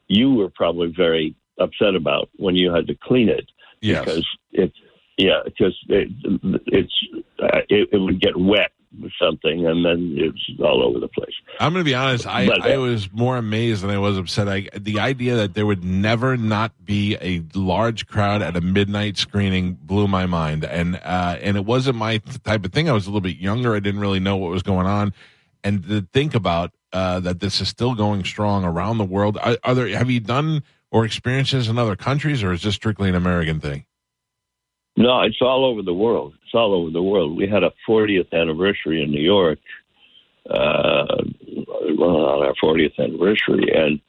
you 0.08 0.34
were 0.34 0.50
probably 0.50 0.88
very 0.96 1.36
upset 1.60 1.96
about 1.96 2.30
when 2.38 2.56
you 2.56 2.74
had 2.74 2.88
to 2.88 2.96
clean 2.96 3.30
it 3.30 3.50
Yes. 3.82 4.00
because 4.06 4.28
it's 4.54 4.78
yeah 5.18 5.42
because 5.44 5.78
it, 5.90 6.08
it's 6.68 6.94
uh, 7.40 7.60
it, 7.70 7.90
it 7.92 7.98
would 7.98 8.20
get 8.22 8.36
wet 8.38 8.72
something 9.22 9.66
and 9.66 9.86
then 9.86 10.16
it's 10.18 10.62
all 10.62 10.84
over 10.84 11.00
the 11.00 11.08
place. 11.08 11.34
I'm 11.60 11.74
going 11.74 11.84
to 11.84 11.90
be 11.90 11.96
honest. 11.96 12.28
I, 12.28 12.46
But, 12.46 12.62
uh, 12.62 12.70
I 12.70 12.78
was 12.78 13.12
more 13.12 13.38
amazed 13.38 13.84
than 13.84 13.90
I 13.90 13.98
was 13.98 14.18
upset. 14.18 14.48
I, 14.48 14.70
the 14.78 15.00
idea 15.00 15.36
that 15.36 15.54
there 15.54 15.66
would 15.66 15.84
never 15.84 16.38
not 16.38 16.72
be 16.84 17.16
a 17.22 17.44
large 17.58 18.08
crowd 18.08 18.42
at 18.42 18.56
a 18.56 18.62
midnight 18.62 19.18
screening 19.18 19.74
blew 19.74 20.08
my 20.08 20.26
mind. 20.26 20.64
And 20.64 20.96
uh, 20.98 21.38
and 21.42 21.58
it 21.58 21.66
wasn't 21.66 21.98
my 21.98 22.20
type 22.44 22.66
of 22.66 22.72
thing. 22.72 22.90
I 22.90 22.94
was 22.94 23.06
a 23.06 23.10
little 23.10 23.22
bit 23.22 23.38
younger. 23.38 23.76
I 23.76 23.80
didn't 23.80 24.02
really 24.02 24.20
know 24.20 24.38
what 24.38 24.52
was 24.52 24.64
going 24.64 24.88
on. 24.88 25.14
And 25.64 25.84
to 25.88 26.08
think 26.14 26.36
about 26.36 26.72
uh, 26.92 27.20
that 27.22 27.40
this 27.40 27.62
is 27.62 27.68
still 27.68 27.96
going 27.96 28.24
strong 28.24 28.64
around 28.64 28.98
the 28.98 29.06
world. 29.06 29.38
Are, 29.42 29.58
are 29.64 29.74
there? 29.74 29.88
Have 29.98 30.10
you 30.10 30.20
done 30.20 30.64
or 30.92 31.06
experiences 31.06 31.68
in 31.68 31.78
other 31.80 31.96
countries, 31.96 32.44
or 32.44 32.54
is 32.54 32.62
this 32.62 32.76
strictly 32.76 33.10
an 33.10 33.16
American 33.16 33.60
thing? 33.60 33.86
No, 34.96 35.22
it's 35.22 35.42
all 35.42 35.66
over 35.66 35.82
the 35.82 35.94
world. 35.94 36.34
It's 36.44 36.54
all 36.54 36.74
over 36.74 36.92
the 36.92 37.02
world. 37.02 37.36
We 37.36 37.48
had 37.48 37.64
a 37.64 37.72
40th 37.88 38.32
anniversary 38.32 39.02
in 39.02 39.12
New 39.12 39.22
York, 39.22 39.60
uh, 40.50 41.24
well, 41.98 42.26
on 42.26 42.46
our 42.46 42.54
40th 42.64 43.00
anniversary, 43.00 43.72
and 43.74 44.00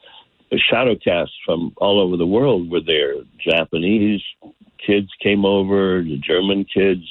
the 0.50 0.60
shadowcasts 0.70 1.32
from 1.44 1.72
all 1.78 2.00
over 2.00 2.16
the 2.16 2.26
world 2.26 2.70
were 2.70 2.80
there. 2.82 3.14
Japanese 3.38 4.22
kids 4.84 5.08
came 5.22 5.44
over, 5.44 6.02
the 6.02 6.18
German 6.18 6.64
kids, 6.64 7.06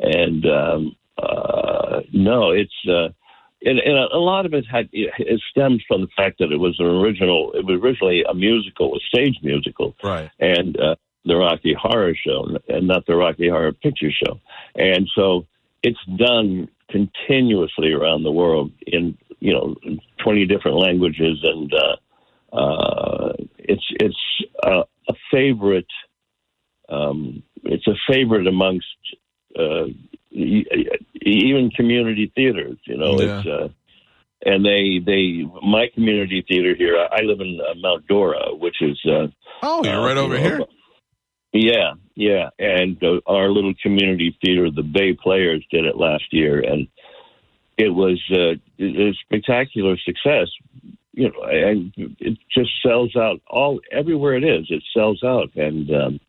and 0.00 0.44
um, 0.46 0.96
uh, 1.18 2.00
no, 2.12 2.50
it's 2.50 2.74
uh, 2.88 3.08
and, 3.62 3.78
and 3.78 3.96
a 4.12 4.18
lot 4.18 4.46
of 4.46 4.52
it 4.54 4.66
had 4.70 4.88
it 4.92 5.40
stems 5.50 5.82
from 5.88 6.02
the 6.02 6.08
fact 6.16 6.38
that 6.40 6.52
it 6.52 6.58
was 6.58 6.76
an 6.78 6.86
original. 6.86 7.52
It 7.54 7.64
was 7.64 7.80
originally 7.80 8.24
a 8.28 8.34
musical, 8.34 8.96
a 8.96 9.00
stage 9.00 9.38
musical, 9.42 9.96
Right. 10.02 10.30
and 10.40 10.78
uh, 10.78 10.96
the 11.26 11.36
Rocky 11.36 11.74
Horror 11.78 12.14
Show, 12.14 12.56
and 12.68 12.86
not 12.86 13.04
the 13.06 13.16
Rocky 13.16 13.48
Horror 13.48 13.72
Picture 13.72 14.10
Show. 14.10 14.40
And 14.74 15.08
so 15.14 15.46
it's 15.82 15.98
done 16.16 16.68
continuously 16.90 17.92
around 17.92 18.22
the 18.22 18.30
world 18.32 18.72
in 18.86 19.18
you 19.40 19.52
know 19.52 19.74
twenty 20.22 20.46
different 20.46 20.78
languages, 20.78 21.38
and 21.42 21.72
uh, 21.74 22.56
uh, 22.56 23.32
it's 23.58 23.84
it's 24.00 24.16
a, 24.64 24.84
a 25.08 25.14
favorite. 25.30 25.86
Um, 26.88 27.42
it's 27.64 27.86
a 27.88 27.94
favorite 28.08 28.46
amongst 28.46 28.86
uh, 29.58 29.86
even 30.30 31.70
community 31.76 32.32
theaters. 32.34 32.78
You 32.84 32.96
know, 32.98 33.20
Yeah. 33.20 33.38
it's. 33.38 33.46
Uh, 33.48 33.68
and 34.44 34.64
they, 34.64 35.00
they, 35.04 35.44
my 35.66 35.86
community 35.94 36.44
theater 36.46 36.74
here. 36.76 36.94
I 37.10 37.22
live 37.22 37.40
in 37.40 37.58
uh, 37.58 37.74
Mount 37.80 38.06
Dora, 38.06 38.54
which 38.54 38.76
is 38.82 39.00
uh, 39.10 39.26
Oh, 39.62 39.82
you're 39.82 39.94
uh, 39.98 40.06
right 40.06 40.16
over 40.16 40.38
here. 40.38 40.60
Yeah, 41.52 41.94
yeah, 42.14 42.50
and 42.58 43.02
uh, 43.02 43.20
our 43.26 43.48
little 43.50 43.74
community 43.82 44.36
theater, 44.44 44.70
the 44.70 44.82
Bay 44.82 45.14
Players, 45.14 45.64
did 45.70 45.84
it 45.86 45.96
last 45.96 46.24
year, 46.32 46.60
and 46.60 46.88
it 47.78 47.88
was 47.90 48.22
uh, 48.30 48.54
a 48.82 49.12
spectacular 49.24 49.96
success. 49.98 50.48
You 51.12 51.30
know, 51.30 51.42
and 51.44 51.92
it 51.96 52.38
just 52.54 52.70
sells 52.82 53.16
out 53.16 53.40
all 53.48 53.80
everywhere 53.90 54.34
it 54.34 54.44
is. 54.44 54.66
It 54.68 54.82
sells 54.94 55.22
out, 55.24 55.54
and 55.56 55.90
um, 55.90 56.20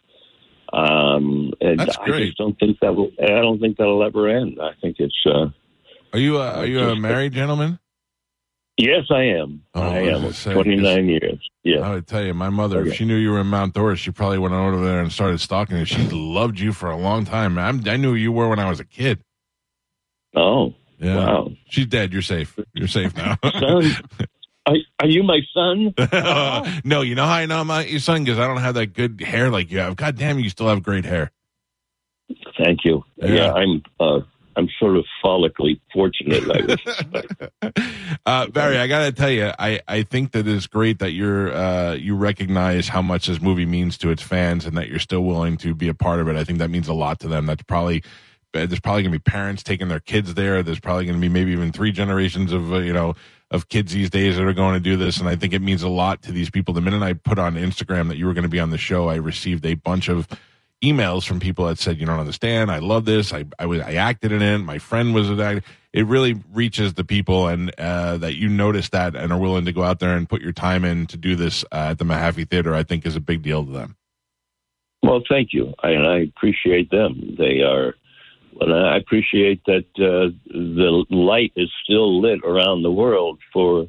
um, 0.72 1.54
and 1.60 1.80
That's 1.80 1.98
I 1.98 2.06
great. 2.06 2.26
just 2.28 2.38
don't 2.38 2.58
think 2.60 2.80
that 2.80 2.96
will. 2.96 3.12
I 3.22 3.28
don't 3.42 3.60
think 3.60 3.78
that'll 3.78 4.04
ever 4.04 4.28
end. 4.30 4.60
I 4.62 4.72
think 4.82 4.98
it's. 5.00 5.26
Uh, 5.26 5.48
Are 6.14 6.20
you 6.20 6.38
a, 6.38 6.52
are 6.52 6.66
you 6.66 6.80
a 6.80 6.96
married 6.96 7.34
gentleman? 7.34 7.80
Yes, 8.78 9.06
I 9.10 9.24
am. 9.24 9.64
Oh, 9.74 9.82
I 9.82 9.98
am. 10.02 10.32
Twenty 10.32 10.76
nine 10.76 11.08
years. 11.10 11.40
Yeah. 11.64 11.80
I 11.80 11.96
would 11.96 12.08
tell 12.08 12.24
you, 12.24 12.34
my 12.36 12.50
mother, 12.50 12.86
if 12.86 12.94
she 12.94 13.06
knew 13.06 13.16
you 13.16 13.32
were 13.32 13.40
in 13.40 13.48
Mount 13.48 13.74
Dora, 13.74 13.96
she 13.96 14.12
probably 14.12 14.38
went 14.38 14.54
over 14.54 14.84
there 14.86 15.00
and 15.00 15.12
started 15.12 15.40
stalking 15.42 15.78
you. 15.78 15.86
She 15.86 16.04
loved 16.10 16.60
you 16.60 16.72
for 16.74 16.90
a 16.92 16.96
long 16.96 17.26
time. 17.26 17.58
I'm, 17.58 17.82
I 17.88 17.98
knew 17.98 18.10
who 18.12 18.16
you 18.16 18.32
were 18.32 18.48
when 18.48 18.60
I 18.60 18.70
was 18.70 18.80
a 18.80 18.86
kid. 18.86 19.20
Oh, 20.36 20.76
Yeah. 21.00 21.16
wow. 21.16 21.52
She's 21.70 21.88
dead. 21.88 22.14
You're 22.14 22.22
safe. 22.22 22.58
You're 22.74 22.88
safe 22.88 23.16
now. 23.16 23.38
Son, 23.44 23.92
are, 24.68 24.76
are 25.00 25.08
you 25.08 25.24
my 25.24 25.40
son? 25.54 25.94
no, 26.86 27.02
you 27.02 27.16
know 27.16 27.26
how 27.26 27.34
I 27.36 27.46
know 27.48 27.60
I'm 27.60 27.68
not 27.68 27.90
your 27.90 28.00
son 28.02 28.24
because 28.24 28.38
I 28.38 28.46
don't 28.48 28.58
have 28.58 28.76
that 28.76 28.88
good 28.94 29.22
hair 29.22 29.50
like 29.50 29.72
you 29.72 29.80
have. 29.80 29.96
God 29.96 30.18
damn, 30.18 30.38
you 30.40 30.50
still 30.50 30.68
have 30.68 30.84
great 30.84 31.06
hair. 31.06 31.32
Thank 32.64 32.84
you. 32.84 33.04
Yeah. 33.16 33.28
Yeah, 33.30 33.54
I'm. 33.54 33.82
Uh, 34.00 34.20
I'm 34.58 34.68
sort 34.80 34.98
of 34.98 35.06
follically 35.24 35.80
fortunate. 35.94 36.44
I. 37.62 37.82
Uh, 38.26 38.48
Barry, 38.48 38.78
I 38.78 38.88
gotta 38.88 39.14
tell 39.14 39.30
you, 39.30 39.52
I, 39.58 39.80
I 39.88 40.04
think 40.04 40.32
that 40.34 40.46
it's 40.48 40.68
great 40.68 41.00
that 41.00 41.12
you're 41.12 41.54
uh, 41.54 41.94
you 41.94 42.14
recognize 42.16 42.90
how 42.90 43.02
much 43.02 43.28
this 43.28 43.40
movie 43.40 43.66
means 43.66 43.98
to 44.00 44.10
its 44.10 44.22
fans 44.22 44.66
and 44.66 44.76
that 44.76 44.90
you're 44.90 45.00
still 45.00 45.24
willing 45.24 45.56
to 45.58 45.74
be 45.74 45.88
a 45.88 45.94
part 45.94 46.20
of 46.20 46.28
it. 46.28 46.36
I 46.36 46.44
think 46.44 46.60
that 46.60 46.70
means 46.70 46.90
a 46.90 46.94
lot 46.94 47.20
to 47.22 47.30
them. 47.30 47.46
That's 47.46 47.64
probably 47.64 48.04
there's 48.52 48.82
probably 48.82 49.04
gonna 49.04 49.14
be 49.14 49.20
parents 49.20 49.64
taking 49.64 49.88
their 49.88 50.02
kids 50.02 50.34
there. 50.34 50.62
There's 50.62 50.80
probably 50.80 51.06
gonna 51.06 51.20
be 51.20 51.30
maybe 51.30 51.52
even 51.52 51.72
three 51.72 51.92
generations 51.92 52.52
of 52.52 52.74
uh, 52.74 52.80
you 52.80 52.92
know 52.92 53.16
of 53.50 53.70
kids 53.70 53.94
these 53.94 54.10
days 54.10 54.36
that 54.36 54.46
are 54.46 54.54
going 54.54 54.74
to 54.74 54.80
do 54.80 54.98
this, 54.98 55.20
and 55.20 55.30
I 55.30 55.36
think 55.36 55.54
it 55.54 55.62
means 55.62 55.82
a 55.82 55.90
lot 55.90 56.22
to 56.24 56.34
these 56.34 56.50
people. 56.50 56.74
The 56.74 56.82
minute 56.82 57.02
I 57.02 57.14
put 57.14 57.40
on 57.40 57.56
Instagram 57.56 58.10
that 58.10 58.18
you 58.18 58.26
were 58.26 58.34
going 58.34 58.44
to 58.44 58.50
be 58.50 58.60
on 58.60 58.72
the 58.72 58.78
show, 58.78 59.08
I 59.08 59.16
received 59.16 59.66
a 59.66 59.76
bunch 59.76 60.10
of 60.10 60.28
emails 60.84 61.28
from 61.28 61.40
people 61.40 61.66
that 61.66 61.80
said, 61.80 62.00
"You 62.00 62.06
don't 62.06 62.20
understand. 62.20 62.72
I 62.72 62.80
love 62.80 63.06
this. 63.06 63.34
I 63.34 63.46
I 63.60 63.66
was 63.66 63.82
I 63.82 63.94
acted 63.94 64.32
in 64.32 64.42
it. 64.42 64.60
My 64.60 64.78
friend 64.78 65.14
was 65.14 65.30
actor." 65.40 65.64
It 65.94 66.06
really 66.06 66.36
reaches 66.54 66.94
the 66.94 67.04
people, 67.04 67.48
and 67.48 67.72
uh, 67.80 68.18
that 68.18 68.36
you 68.36 68.50
notice 68.50 68.90
that 68.90 69.16
and 69.16 69.32
are 69.32 69.40
willing 69.40 69.66
to 69.66 69.72
go 69.72 69.84
out 69.84 70.00
there 70.00 70.16
and 70.16 70.30
put 70.30 70.42
your 70.42 70.52
time 70.52 70.86
in 70.86 71.08
to 71.08 71.18
do 71.18 71.36
this 71.36 71.64
uh, 71.72 71.90
at 71.92 71.98
the 71.98 72.06
Mahaffey 72.06 72.48
Theater. 72.48 72.76
I 72.76 72.84
think 72.84 73.06
is 73.06 73.16
a 73.16 73.22
big 73.22 73.42
deal 73.42 73.66
to 73.66 73.72
them. 73.72 73.96
Well, 75.02 75.22
thank 75.30 75.54
you, 75.54 75.74
I, 75.84 75.92
and 75.92 76.08
I 76.08 76.20
appreciate 76.20 76.92
them. 76.92 77.36
They 77.38 77.62
are. 77.62 77.96
Well, 78.54 78.74
I 78.74 78.98
appreciate 78.98 79.62
that 79.66 79.86
uh, 79.98 80.34
the 80.48 81.06
light 81.10 81.54
is 81.56 81.70
still 81.84 82.22
lit 82.22 82.40
around 82.44 82.82
the 82.82 82.92
world 82.92 83.40
for 83.54 83.88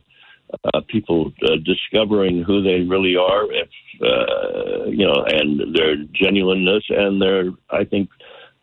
uh, 0.65 0.81
people 0.89 1.33
uh, 1.45 1.57
discovering 1.65 2.43
who 2.43 2.63
they 2.63 2.81
really 2.81 3.17
are, 3.17 3.45
if 3.53 3.69
uh, 4.03 4.87
you 4.87 5.07
know, 5.07 5.25
and 5.27 5.75
their 5.75 5.97
genuineness 6.13 6.85
and 6.89 7.21
their, 7.21 7.51
I 7.71 7.85
think, 7.85 8.09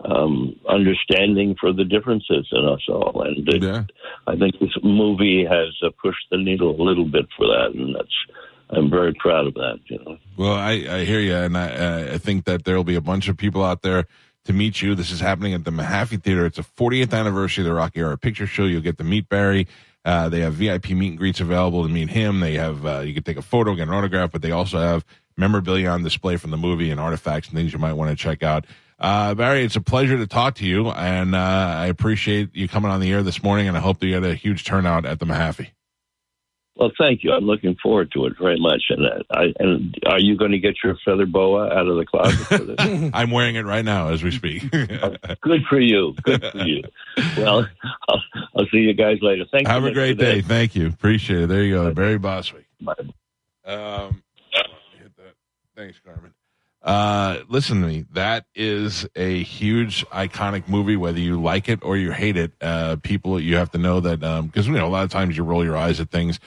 um, 0.04 0.56
understanding 0.69 1.56
for 1.60 1.74
the 1.74 1.84
differences 1.84 2.48
in 2.52 2.65
us 2.65 2.82
all. 2.89 3.24
And 3.24 3.48
it, 3.50 3.63
Yeah. 3.63 3.84
I 4.28 4.36
think 4.36 4.60
this 4.60 4.76
movie 4.84 5.45
has 5.45 5.76
uh, 5.84 5.89
pushed 6.02 6.26
the 6.32 6.38
needle 6.38 6.80
a 6.80 6.82
little 6.82 7.06
bit 7.06 7.28
for 7.38 7.48
that, 7.48 7.71
and 7.76 7.95
that's. 7.95 8.15
I'm 8.67 8.89
very 8.89 9.13
proud 9.13 9.45
of 9.45 9.54
that. 9.54 9.80
You 9.86 10.00
know. 10.04 10.17
Well, 10.38 10.54
I, 10.54 10.71
I 10.89 11.06
hear 11.06 11.19
you, 11.19 11.36
and 11.36 11.56
I, 11.56 12.13
I 12.13 12.17
think 12.17 12.45
that 12.45 12.65
there 12.65 12.76
will 12.76 12.84
be 12.84 12.95
a 12.95 13.02
bunch 13.02 13.28
of 13.28 13.38
people 13.38 13.63
out 13.63 13.84
there 13.84 14.08
to 14.45 14.54
meet 14.54 14.82
you. 14.82 14.95
This 14.95 15.12
is 15.12 15.19
happening 15.19 15.54
at 15.54 15.65
the 15.65 15.71
Mahaffey 15.71 16.21
Theater. 16.21 16.48
It's 16.48 16.58
a 16.58 16.63
40th 16.63 17.13
anniversary 17.13 17.63
of 17.63 17.67
the 17.67 17.76
Rocky 17.76 18.00
Horror 18.00 18.17
Picture 18.17 18.48
Show. 18.48 18.65
You'll 18.65 18.82
get 18.82 18.98
to 18.98 19.04
meet 19.04 19.30
Barry. 19.30 19.67
Uh, 20.05 20.29
they 20.29 20.41
have 20.41 20.53
VIP 20.53 20.91
meet 20.91 21.09
and 21.09 21.17
greets 21.17 21.41
available 21.41 21.83
to 21.83 21.89
meet 21.89 22.09
him. 22.09 22.39
They 22.39 22.53
have 22.53 22.85
uh, 22.85 22.99
you 22.99 23.13
can 23.13 23.23
take 23.23 23.37
a 23.37 23.41
photo, 23.41 23.73
get 23.73 23.87
an 23.87 23.93
autograph, 23.93 24.31
but 24.31 24.43
they 24.43 24.51
also 24.51 24.79
have 24.79 25.03
memorabilia 25.35 25.89
on 25.89 26.03
display 26.03 26.37
from 26.37 26.51
the 26.51 26.57
movie 26.57 26.91
and 26.91 26.99
artifacts 26.99 27.49
and 27.49 27.57
things 27.57 27.73
you 27.73 27.79
might 27.79 27.93
want 27.93 28.11
to 28.11 28.15
check 28.15 28.43
out. 28.43 28.65
Uh, 28.99 29.33
Barry, 29.35 29.63
it's 29.63 29.75
a 29.75 29.81
pleasure 29.81 30.17
to 30.17 30.27
talk 30.27 30.55
to 30.55 30.65
you, 30.65 30.89
and 30.89 31.35
uh, 31.35 31.37
I 31.37 31.87
appreciate 31.87 32.55
you 32.55 32.69
coming 32.69 32.91
on 32.91 33.01
the 33.01 33.11
air 33.11 33.23
this 33.23 33.43
morning. 33.43 33.67
And 33.67 33.75
I 33.75 33.81
hope 33.81 33.99
that 33.99 34.07
you 34.07 34.13
had 34.13 34.23
a 34.23 34.35
huge 34.35 34.63
turnout 34.63 35.05
at 35.05 35.19
the 35.19 35.25
Mahaffey. 35.25 35.71
Well, 36.77 36.91
thank 36.97 37.23
you. 37.23 37.31
I'm 37.31 37.45
looking 37.45 37.75
forward 37.81 38.11
to 38.11 38.25
it 38.25 38.33
very 38.38 38.59
much. 38.59 38.83
And 38.89 39.05
uh, 39.05 39.23
I, 39.31 39.53
and 39.59 39.95
are 40.07 40.19
you 40.19 40.35
going 40.35 40.51
to 40.51 40.59
get 40.59 40.75
your 40.83 40.97
feather 41.05 41.25
boa 41.25 41.67
out 41.67 41.88
of 41.88 41.95
the 41.95 42.05
closet 42.05 42.47
for 42.47 42.57
this? 42.57 42.75
I'm 43.13 43.31
wearing 43.31 43.55
it 43.55 43.65
right 43.65 43.85
now 43.85 44.09
as 44.09 44.23
we 44.23 44.31
speak. 44.31 44.69
Good 44.71 45.61
for 45.69 45.79
you. 45.79 46.15
Good 46.23 46.43
for 46.43 46.57
you. 46.57 46.83
Well, 47.38 47.65
I'll, 48.09 48.21
I'll 48.57 48.65
see 48.71 48.79
you 48.79 48.93
guys 48.93 49.19
later. 49.21 49.45
Thank 49.49 49.67
Have 49.67 49.83
you. 49.83 49.88
Have 49.88 49.91
a 49.91 49.93
great 49.93 50.17
day. 50.17 50.41
Thank 50.41 50.75
you. 50.75 50.88
Appreciate 50.88 51.43
it. 51.43 51.47
There 51.47 51.63
you 51.63 51.75
go. 51.75 51.93
Barry 51.93 52.17
Bostwick. 52.17 52.65
Bye. 52.81 52.93
Um, 53.63 54.21
hit 54.99 55.15
that. 55.15 55.35
Thanks, 55.77 55.97
Carmen. 56.05 56.33
Uh, 56.83 57.39
listen 57.47 57.81
to 57.81 57.88
me. 57.88 58.05
That 58.13 58.45
is 58.53 59.07
a 59.15 59.41
huge, 59.41 60.05
iconic 60.09 60.67
movie. 60.67 60.95
Whether 60.95 61.19
you 61.19 61.41
like 61.41 61.67
it 61.67 61.79
or 61.81 61.97
you 61.97 62.11
hate 62.11 62.38
it, 62.38 62.51
uh, 62.61 62.97
people 62.97 63.39
you 63.39 63.55
have 63.55 63.71
to 63.71 63.79
know 63.79 64.01
that 64.01 64.19
because 64.19 64.67
you 64.67 64.73
know 64.73 64.85
a 64.85 64.89
lot 64.89 65.03
of 65.03 65.09
times 65.09 65.35
you 65.35 65.43
roll 65.43 65.63
your 65.63 65.75
eyes 65.75 65.99
at 65.99 66.11
things, 66.11 66.39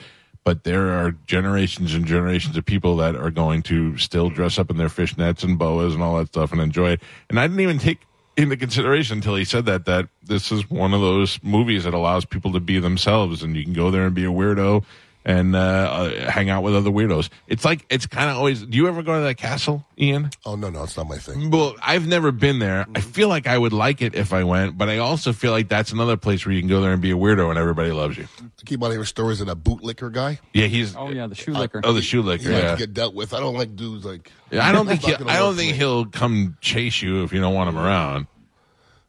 but 0.49 0.63
there 0.63 0.99
are 0.99 1.11
generations 1.27 1.93
and 1.93 2.07
generations 2.07 2.57
of 2.57 2.65
people 2.65 2.97
that 2.97 3.15
are 3.15 3.29
going 3.29 3.61
to 3.61 3.95
still 3.99 4.31
dress 4.31 4.57
up 4.57 4.71
in 4.71 4.77
their 4.77 4.87
fishnets 4.87 5.43
and 5.43 5.59
boas 5.59 5.93
and 5.93 6.01
all 6.01 6.17
that 6.17 6.29
stuff 6.29 6.51
and 6.51 6.59
enjoy 6.59 6.89
it. 6.89 7.01
And 7.29 7.39
I 7.39 7.45
didn't 7.45 7.59
even 7.59 7.77
take 7.77 7.99
into 8.35 8.57
consideration 8.57 9.19
until 9.19 9.35
he 9.35 9.45
said 9.45 9.67
that 9.67 9.85
that 9.85 10.09
this 10.23 10.51
is 10.51 10.67
one 10.67 10.91
of 10.95 11.01
those 11.01 11.39
movies 11.43 11.83
that 11.83 11.93
allows 11.93 12.25
people 12.25 12.51
to 12.53 12.59
be 12.59 12.79
themselves 12.79 13.43
and 13.43 13.55
you 13.55 13.63
can 13.63 13.73
go 13.73 13.91
there 13.91 14.07
and 14.07 14.15
be 14.15 14.25
a 14.25 14.29
weirdo 14.29 14.83
and 15.25 15.55
uh, 15.55 15.59
uh, 15.59 16.31
hang 16.31 16.49
out 16.49 16.63
with 16.63 16.75
other 16.75 16.89
weirdos. 16.89 17.29
It's 17.47 17.65
like 17.65 17.85
it's 17.89 18.05
kind 18.07 18.29
of 18.29 18.37
always. 18.37 18.63
Do 18.65 18.77
you 18.77 18.87
ever 18.87 19.03
go 19.03 19.15
to 19.15 19.23
that 19.25 19.35
castle, 19.35 19.85
Ian? 19.99 20.29
Oh 20.45 20.55
no, 20.55 20.69
no, 20.69 20.83
it's 20.83 20.95
not 20.95 21.07
my 21.07 21.17
thing. 21.17 21.51
Well, 21.51 21.75
I've 21.81 22.07
never 22.07 22.31
been 22.31 22.59
there. 22.59 22.85
I 22.95 23.01
feel 23.01 23.27
like 23.27 23.45
I 23.45 23.57
would 23.57 23.73
like 23.73 24.01
it 24.01 24.15
if 24.15 24.31
I 24.33 24.43
went, 24.45 24.77
but 24.77 24.87
I 24.89 24.97
also 24.99 25.33
feel 25.33 25.51
like 25.51 25.67
that's 25.67 25.91
another 25.91 26.15
place 26.17 26.45
where 26.45 26.53
you 26.55 26.61
can 26.61 26.69
go 26.69 26.81
there 26.81 26.93
and 26.93 27.01
be 27.01 27.11
a 27.11 27.15
weirdo 27.15 27.49
and 27.49 27.59
everybody 27.59 27.91
loves 27.91 28.17
you. 28.17 28.27
I 28.41 28.45
keep 28.65 28.81
on 28.81 28.91
hearing 28.91 29.05
stories 29.05 29.41
of 29.41 29.47
that 29.47 29.57
bootlicker 29.63 30.11
guy. 30.11 30.39
Yeah, 30.53 30.67
he's. 30.67 30.95
Oh 30.95 31.09
yeah, 31.09 31.27
the 31.27 31.35
shoe 31.35 31.53
liquor. 31.53 31.81
Oh, 31.83 31.93
the 31.93 32.01
shoe 32.01 32.21
He 32.21 32.27
licker. 32.29 32.49
likes 32.51 32.63
Yeah. 32.63 32.71
to 32.71 32.77
get 32.77 32.93
dealt 32.93 33.13
with. 33.13 33.33
I 33.33 33.39
don't 33.39 33.55
like 33.55 33.75
dudes 33.75 34.05
like. 34.05 34.31
I 34.53 34.71
don't 34.71 34.87
think 34.87 35.01
he, 35.05 35.13
I 35.13 35.37
don't 35.37 35.55
think 35.55 35.73
me. 35.73 35.77
he'll 35.77 36.05
come 36.05 36.57
chase 36.61 37.01
you 37.01 37.23
if 37.23 37.33
you 37.33 37.41
don't 37.41 37.53
want 37.53 37.69
him 37.69 37.77
around. 37.77 38.27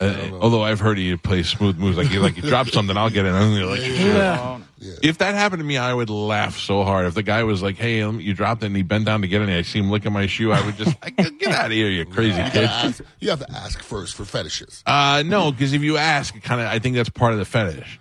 Uh, 0.01 0.31
although 0.41 0.63
I've 0.63 0.81
heard 0.81 0.97
he 0.97 1.15
plays 1.17 1.47
smooth 1.49 1.77
moves, 1.77 1.99
like 1.99 2.11
you 2.11 2.21
like 2.21 2.35
you 2.37 2.43
drop 2.43 2.69
something, 2.69 2.97
I'll 2.97 3.11
get 3.11 3.27
it. 3.27 3.35
And 3.35 3.55
you're 3.55 3.67
like, 3.67 3.81
Oh, 3.83 4.60
no. 4.81 4.95
If 5.03 5.19
that 5.19 5.35
happened 5.35 5.61
to 5.61 5.65
me, 5.65 5.77
I 5.77 5.93
would 5.93 6.11
laugh 6.11 6.59
so 6.59 6.85
hard. 6.85 7.07
If 7.07 7.15
the 7.15 7.23
guy 7.23 7.43
was 7.45 7.63
like, 7.63 7.77
"Hey, 7.77 8.03
um, 8.03 8.21
you 8.21 8.35
dropped 8.35 8.63
it," 8.63 8.67
and 8.67 8.77
he 8.77 8.83
bent 8.83 9.05
down 9.05 9.23
to 9.23 9.29
get 9.29 9.41
it, 9.43 9.49
and 9.49 9.53
I 9.53 9.63
see 9.63 9.79
him 9.79 9.91
licking 9.91 10.13
my 10.13 10.27
shoe, 10.27 10.53
I 10.53 10.65
would 10.65 10.77
just 10.77 10.97
like, 11.03 11.17
"Get 11.17 11.49
out 11.53 11.67
of 11.67 11.73
here, 11.73 11.89
you 11.89 12.05
crazy 12.07 12.31
You, 12.37 12.37
gotta 12.39 12.51
kid." 12.53 12.65
ask, 12.65 13.03
you 13.21 13.31
have 13.31 13.41
to 13.41 13.51
ask 13.53 13.83
first 13.83 14.15
for 14.15 14.25
fetishes. 14.25 14.83
Uh, 14.87 15.23
no, 15.27 15.53
because 15.53 15.73
if 15.73 15.83
you 15.83 15.97
ask, 15.97 16.41
kind 16.43 16.61
of, 16.61 16.67
I 16.69 16.79
think 16.79 16.97
that's 16.97 17.11
part 17.11 17.33
of 17.33 17.39
the 17.39 17.45
fetish. 17.45 18.01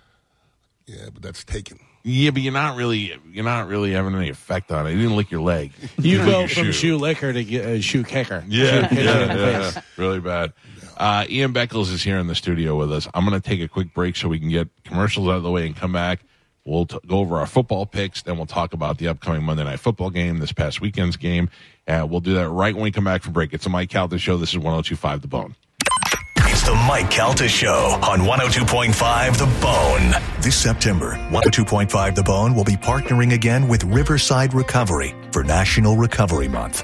Yeah, 0.86 1.10
but 1.14 1.22
that's 1.22 1.44
taken. 1.44 1.80
Yeah, 2.04 2.32
but 2.32 2.42
you're 2.42 2.54
not 2.54 2.78
really, 2.78 3.14
you're 3.32 3.44
not 3.44 3.68
really 3.68 3.92
having 3.92 4.16
any 4.16 4.30
effect 4.30 4.72
on 4.72 4.88
it. 4.88 4.92
You 4.92 4.98
didn't 5.00 5.18
lick 5.18 5.32
your 5.32 5.42
leg. 5.42 5.72
You 6.00 6.20
lick 6.24 6.28
go 6.32 6.48
from 6.48 6.72
shoe 6.72 6.98
licker 6.98 7.34
to 7.34 7.44
get, 7.44 7.66
uh, 7.66 7.82
shoe 7.82 8.04
kicker. 8.04 8.44
Yeah, 8.48 8.88
Shoe 8.88 8.96
kicker 8.96 9.02
yeah, 9.02 9.22
in 9.22 9.38
the 9.38 9.44
yeah, 9.76 9.82
really 9.98 10.20
bad. 10.22 10.54
Uh, 10.98 11.26
Ian 11.30 11.54
Beckles 11.54 11.92
is 11.94 12.02
here 12.02 12.18
in 12.18 12.28
the 12.28 12.36
studio 12.36 12.76
with 12.78 12.92
us. 12.92 13.08
I'm 13.14 13.26
going 13.26 13.40
to 13.40 13.48
take 13.48 13.62
a 13.62 13.68
quick 13.68 13.94
break 13.94 14.16
so 14.16 14.28
we 14.28 14.40
can 14.40 14.50
get 14.50 14.68
commercials 14.84 15.28
out 15.28 15.36
of 15.36 15.44
the 15.44 15.52
way 15.52 15.66
and 15.66 15.76
come 15.76 15.92
back. 15.94 16.22
We'll 16.70 16.86
t- 16.86 17.00
go 17.08 17.20
over 17.20 17.40
our 17.40 17.48
football 17.48 17.86
picks, 17.86 18.22
then 18.22 18.38
we'll 18.38 18.46
talk 18.46 18.74
about 18.74 19.00
the 19.00 19.08
upcoming 19.08 19.44
Monday 19.44 19.64
Night 19.64 19.80
Football 19.80 20.12
game, 20.12 20.38
this 20.40 20.52
past 20.52 20.82
weekend's 20.82 21.18
game. 21.18 21.50
Uh, 21.88 22.06
we'll 22.10 22.20
do 22.20 22.36
that 22.36 22.50
right 22.50 22.76
when 22.76 22.84
we 22.84 22.92
come 22.92 23.04
back 23.06 23.24
from 23.24 23.34
break. 23.34 23.54
It's 23.54 23.66
a 23.66 23.70
Mike 23.70 23.90
Calta 23.90 24.20
show. 24.20 24.38
This 24.38 24.50
is 24.50 24.58
1025 24.58 25.22
The 25.22 25.28
Bone. 25.28 25.56
It's 26.38 26.64
the 26.64 26.76
Mike 26.76 27.10
Calta 27.10 27.48
Show 27.48 28.00
on 28.04 28.20
102.5 28.20 29.38
The 29.38 29.62
Bone. 29.62 30.42
This 30.42 30.56
September, 30.56 31.12
102.5 31.32 32.16
The 32.16 32.24
Bone 32.24 32.54
will 32.54 32.64
be 32.64 32.76
partnering 32.76 33.34
again 33.34 33.68
with 33.68 33.84
Riverside 33.86 34.54
Recovery 34.54 35.16
for 35.32 35.44
National 35.44 35.96
Recovery 35.96 36.48
Month. 36.48 36.84